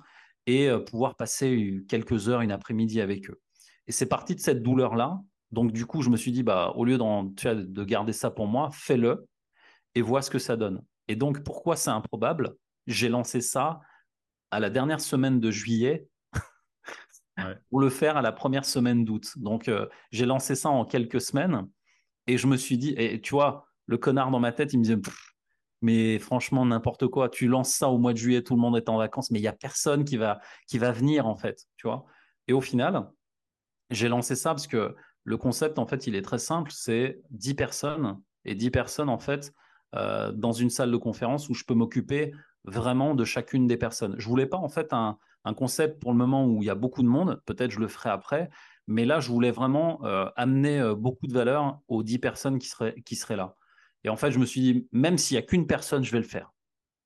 [0.46, 3.40] et pouvoir passer quelques heures, une après-midi avec eux.
[3.86, 5.20] Et c'est parti de cette douleur-là.
[5.52, 8.70] Donc, du coup, je me suis dit, bah, au lieu de garder ça pour moi,
[8.72, 9.26] fais-le
[9.94, 10.82] et vois ce que ça donne.
[11.08, 12.54] Et donc, pourquoi c'est improbable?
[12.86, 13.80] J'ai lancé ça
[14.50, 16.06] à la dernière semaine de juillet
[17.70, 19.32] pour le faire à la première semaine d'août.
[19.36, 21.68] Donc, euh, j'ai lancé ça en quelques semaines
[22.26, 24.84] et je me suis dit, et tu vois, le connard dans ma tête, il me
[24.84, 24.98] disait,
[25.82, 28.88] mais franchement, n'importe quoi, tu lances ça au mois de juillet, tout le monde est
[28.88, 31.86] en vacances, mais il n'y a personne qui va, qui va venir, en fait, tu
[31.86, 32.04] vois.
[32.48, 33.10] Et au final,
[33.90, 37.54] j'ai lancé ça parce que le concept, en fait, il est très simple, c'est 10
[37.54, 39.52] personnes, et 10 personnes, en fait,
[39.94, 42.32] euh, dans une salle de conférence où je peux m'occuper
[42.64, 44.14] vraiment de chacune des personnes.
[44.18, 45.18] Je voulais pas en fait un,
[45.54, 48.10] concept pour le moment où il y a beaucoup de monde, peut-être je le ferai
[48.10, 48.50] après,
[48.86, 52.68] mais là je voulais vraiment euh, amener euh, beaucoup de valeur aux 10 personnes qui
[52.68, 53.56] seraient, qui seraient là.
[54.04, 56.18] Et en fait, je me suis dit, même s'il n'y a qu'une personne, je vais
[56.18, 56.52] le faire.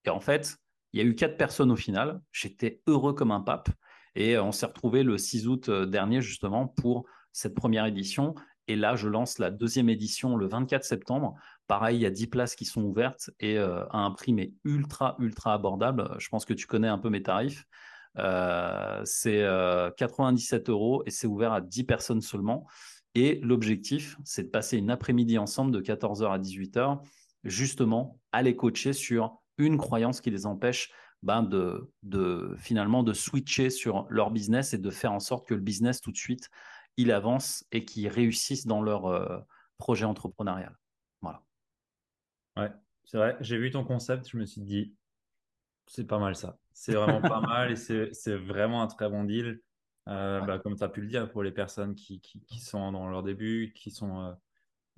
[0.04, 0.58] Et en fait,
[0.92, 2.20] il y a eu quatre personnes au final.
[2.30, 3.68] J'étais heureux comme un pape.
[4.14, 8.36] Et on s'est retrouvé le 6 août dernier, justement, pour cette première édition.
[8.68, 11.34] Et là, je lance la deuxième édition le 24 septembre.
[11.66, 14.52] Pareil, il y a 10 places qui sont ouvertes et euh, à un prix mais
[14.64, 16.14] ultra, ultra abordable.
[16.18, 17.66] Je pense que tu connais un peu mes tarifs.
[18.18, 19.44] Euh, c'est
[19.96, 22.66] 97 euh, euros et c'est ouvert à 10 personnes seulement.
[23.14, 27.00] Et l'objectif, c'est de passer une après-midi ensemble de 14h à 18h,
[27.44, 30.90] justement à les coacher sur une croyance qui les empêche
[31.22, 35.54] ben de, de, finalement de switcher sur leur business et de faire en sorte que
[35.54, 36.50] le business tout de suite
[36.96, 39.38] ils avancent et qu'ils réussissent dans leur euh,
[39.78, 40.76] projet entrepreneurial.
[41.20, 41.42] Voilà.
[42.56, 42.72] Ouais,
[43.04, 43.36] c'est vrai.
[43.40, 44.94] J'ai vu ton concept, je me suis dit,
[45.86, 46.58] c'est pas mal ça.
[46.74, 49.60] C'est vraiment pas mal et c'est vraiment un très bon deal.
[50.06, 52.92] Euh, bah, comme tu as pu le dire, pour les personnes qui, qui, qui sont
[52.92, 54.32] dans leur début, qui, sont, euh,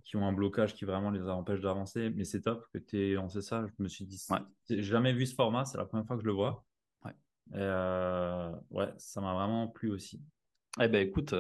[0.02, 2.10] qui ont un blocage qui vraiment les empêche d'avancer.
[2.10, 3.64] Mais c'est top que tu aies lancé ça.
[3.66, 4.38] Je me suis dit, ouais.
[4.68, 6.64] j'ai jamais vu ce format, c'est la première fois que je le vois.
[7.04, 7.14] Ouais,
[7.54, 10.20] et ouais ça m'a vraiment plu aussi.
[10.80, 11.34] Eh ben écoute,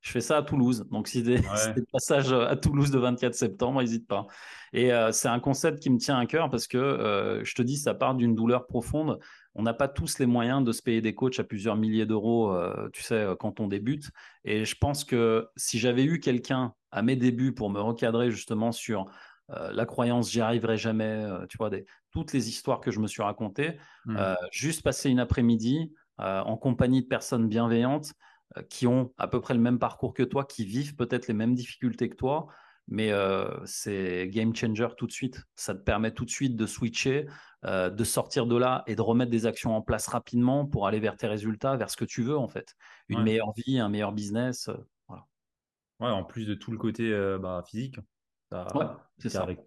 [0.00, 0.86] je fais ça à Toulouse.
[0.90, 1.40] Donc, si des,
[1.92, 4.26] passages à Toulouse de 24 septembre, n'hésite pas.
[4.72, 7.62] Et euh, c'est un concept qui me tient à cœur parce que euh, je te
[7.62, 9.18] dis, ça part d'une douleur profonde.
[9.54, 12.52] On n'a pas tous les moyens de se payer des coachs à plusieurs milliers d'euros,
[12.52, 14.10] euh, tu sais, quand on débute.
[14.44, 18.72] Et je pense que si j'avais eu quelqu'un à mes débuts pour me recadrer justement
[18.72, 19.06] sur
[19.48, 23.20] la croyance j'y arriverai jamais, tu vois, des, toutes les histoires que je me suis
[23.20, 24.16] racontées, mmh.
[24.52, 28.14] juste passer une après-midi en compagnie de personnes bienveillantes,
[28.56, 31.34] euh, qui ont à peu près le même parcours que toi, qui vivent peut-être les
[31.34, 32.48] mêmes difficultés que toi,
[32.90, 35.42] mais euh, c'est game changer tout de suite.
[35.54, 37.26] Ça te permet tout de suite de switcher,
[37.64, 40.98] euh, de sortir de là et de remettre des actions en place rapidement pour aller
[40.98, 42.74] vers tes résultats, vers ce que tu veux en fait.
[43.08, 44.68] Une meilleure vie, un meilleur business.
[45.06, 45.24] voilà.
[46.00, 47.10] Ouais, en plus de tout le côté
[47.40, 47.98] bah, physique.
[49.18, 49.42] c'est ça.
[49.42, 49.60] Avec,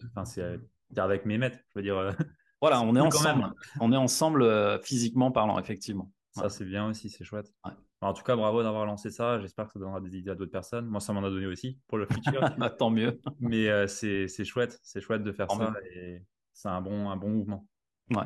[0.95, 2.15] avec mes maîtres, je veux dire.
[2.61, 3.51] Voilà, on est, ensemble,
[3.81, 6.09] on est ensemble physiquement parlant, effectivement.
[6.33, 7.53] Ça, c'est bien aussi, c'est chouette.
[8.01, 9.39] En tout cas, bravo d'avoir lancé ça.
[9.39, 10.87] J'espère que ça donnera des idées à d'autres personnes.
[10.87, 12.41] Moi, ça m'en a donné aussi pour le futur.
[12.77, 13.21] Tant mieux.
[13.39, 14.79] Mais euh, c'est chouette.
[14.83, 16.23] C'est chouette de faire ça et
[16.53, 17.67] c'est un bon, un bon mouvement.
[18.09, 18.25] Ouais.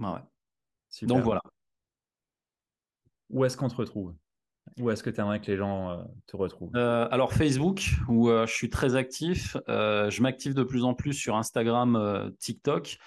[0.00, 0.20] ouais.
[1.02, 1.42] Donc voilà.
[3.30, 4.14] Où est-ce qu'on te retrouve?
[4.78, 6.70] Où est-ce que tu aimerais que les gens euh, te retrouvent?
[6.76, 9.56] Euh, Alors Facebook, où je suis très actif.
[9.66, 12.98] je m'active de plus en plus sur Instagram, TikTok.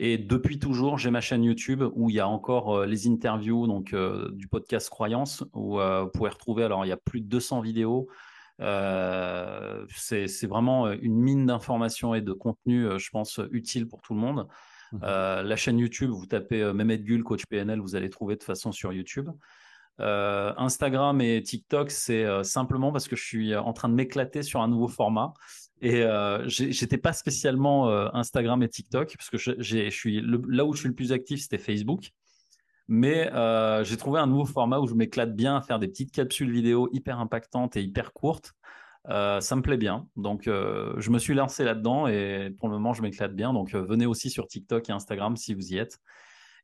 [0.00, 3.66] Et depuis toujours, j'ai ma chaîne YouTube où il y a encore euh, les interviews
[3.66, 7.20] donc, euh, du podcast Croyance, où euh, vous pouvez retrouver, alors il y a plus
[7.20, 8.08] de 200 vidéos.
[8.60, 14.46] c'est vraiment une mine d'informations et de contenu, je pense, utile pour tout le monde.
[14.90, 15.00] Mmh.
[15.02, 18.92] la chaîne YouTube, vous tapez Mehmet Gul, coach PNL, vous allez trouver de façon sur
[18.92, 19.28] YouTube.
[19.98, 24.68] Instagram et TikTok, c'est simplement parce que je suis en train de m'éclater sur un
[24.68, 25.34] nouveau format.
[25.80, 30.72] Et euh, j'étais pas spécialement euh, Instagram et TikTok parce que je, suis là où
[30.72, 32.10] je suis le plus actif, c'était Facebook.
[32.88, 36.10] Mais euh, j'ai trouvé un nouveau format où je m'éclate bien à faire des petites
[36.10, 38.54] capsules vidéo hyper impactantes et hyper courtes.
[39.10, 40.08] Euh, ça me plaît bien.
[40.16, 43.52] Donc, je me suis lancé là-dedans et pour le moment, je m'éclate bien.
[43.52, 45.98] Donc, venez aussi sur TikTok et Instagram si vous y êtes.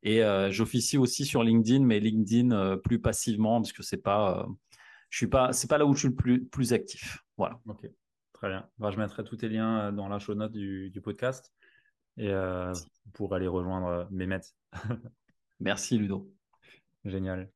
[0.03, 4.47] Et j'officie aussi sur LinkedIn, mais LinkedIn plus passivement parce que c'est pas,
[5.11, 7.19] je pas, pas là où je suis le plus, plus actif.
[7.37, 7.61] Voilà.
[7.67, 7.87] Ok.
[8.45, 8.69] Très bien.
[8.77, 11.51] Bah, je mettrai tous tes liens euh, dans la show note du, podcast
[12.19, 12.75] et euh,
[13.15, 14.43] pour aller rejoindre euh, Mehmet.
[15.61, 16.31] Merci Ludo.
[17.07, 17.51] Génial.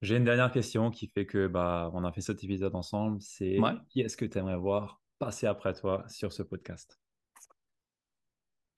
[0.00, 3.20] J'ai une dernière question qui fait que bah, on a fait cet épisode ensemble.
[3.20, 3.58] C'est
[3.90, 6.98] qui est-ce que tu aimerais voir passer après toi sur ce podcast?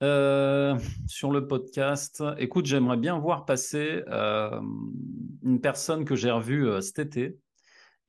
[0.03, 0.77] Euh,
[1.07, 4.59] sur le podcast, écoute, j'aimerais bien voir passer euh,
[5.43, 7.39] une personne que j'ai revue cet été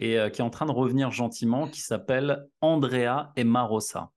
[0.01, 4.11] et qui est en train de revenir gentiment, qui s'appelle Andrea Emarosa.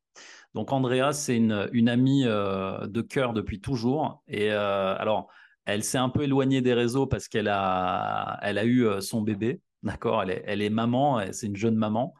[0.54, 4.22] Donc Andrea, c'est une, amie de cœur depuis toujours.
[4.28, 5.28] Et alors,
[5.66, 9.62] elle s'est un peu éloignée des réseaux parce qu'elle a, elle a eu son bébé.
[9.82, 12.14] D'accord, elle est, elle est maman, c'est une jeune maman.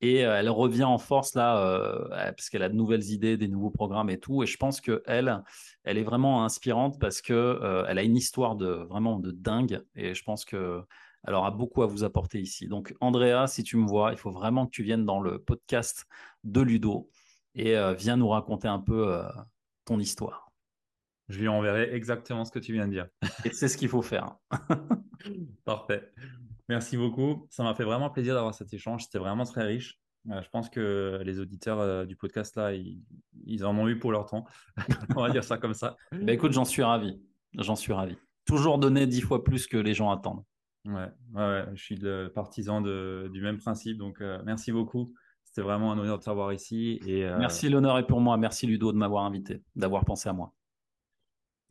[0.00, 3.48] Et euh, elle revient en force là, euh, parce qu'elle a de nouvelles idées, des
[3.48, 4.42] nouveaux programmes et tout.
[4.42, 5.42] Et je pense que elle,
[5.84, 9.82] est vraiment inspirante parce que euh, elle a une histoire de vraiment de dingue.
[9.96, 10.82] Et je pense que
[11.26, 12.68] elle aura beaucoup à vous apporter ici.
[12.68, 16.06] Donc Andrea, si tu me vois, il faut vraiment que tu viennes dans le podcast
[16.44, 17.10] de Ludo
[17.54, 19.20] et viens nous raconter un peu
[19.84, 20.52] ton histoire.
[21.28, 23.06] Je lui enverrai exactement ce que tu viens de dire.
[23.44, 24.36] et c'est ce qu'il faut faire.
[25.64, 26.10] Parfait.
[26.68, 27.46] Merci beaucoup.
[27.50, 29.04] Ça m'a fait vraiment plaisir d'avoir cet échange.
[29.04, 29.98] C'était vraiment très riche.
[30.30, 34.12] Euh, je pense que les auditeurs euh, du podcast là, ils, en ont eu pour
[34.12, 34.44] leur temps.
[35.16, 35.96] On va dire ça comme ça.
[36.12, 37.20] Bah, écoute, j'en suis ravi.
[37.56, 38.16] J'en suis ravi.
[38.44, 40.44] Toujours donner dix fois plus que les gens attendent.
[40.84, 43.98] Ouais, ouais, je suis le partisan du même principe.
[43.98, 45.12] Donc, euh, merci beaucoup.
[45.44, 47.00] C'était vraiment un honneur de t'avoir ici.
[47.06, 48.36] Et, Merci, l'honneur est pour moi.
[48.36, 50.52] Merci Ludo de m'avoir invité, d'avoir pensé à moi.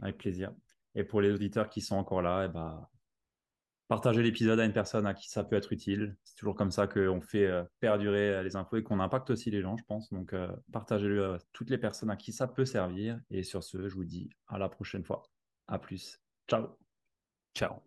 [0.01, 0.51] Avec plaisir.
[0.95, 2.87] Et pour les auditeurs qui sont encore là, eh ben,
[3.87, 6.15] partager l'épisode à une personne à qui ça peut être utile.
[6.23, 9.49] C'est toujours comme ça qu'on fait euh, perdurer euh, les infos et qu'on impacte aussi
[9.49, 10.11] les gens, je pense.
[10.11, 13.19] Donc, euh, partagez-le à toutes les personnes à qui ça peut servir.
[13.29, 15.23] Et sur ce, je vous dis à la prochaine fois.
[15.67, 16.19] À plus.
[16.47, 16.77] Ciao.
[17.55, 17.86] Ciao.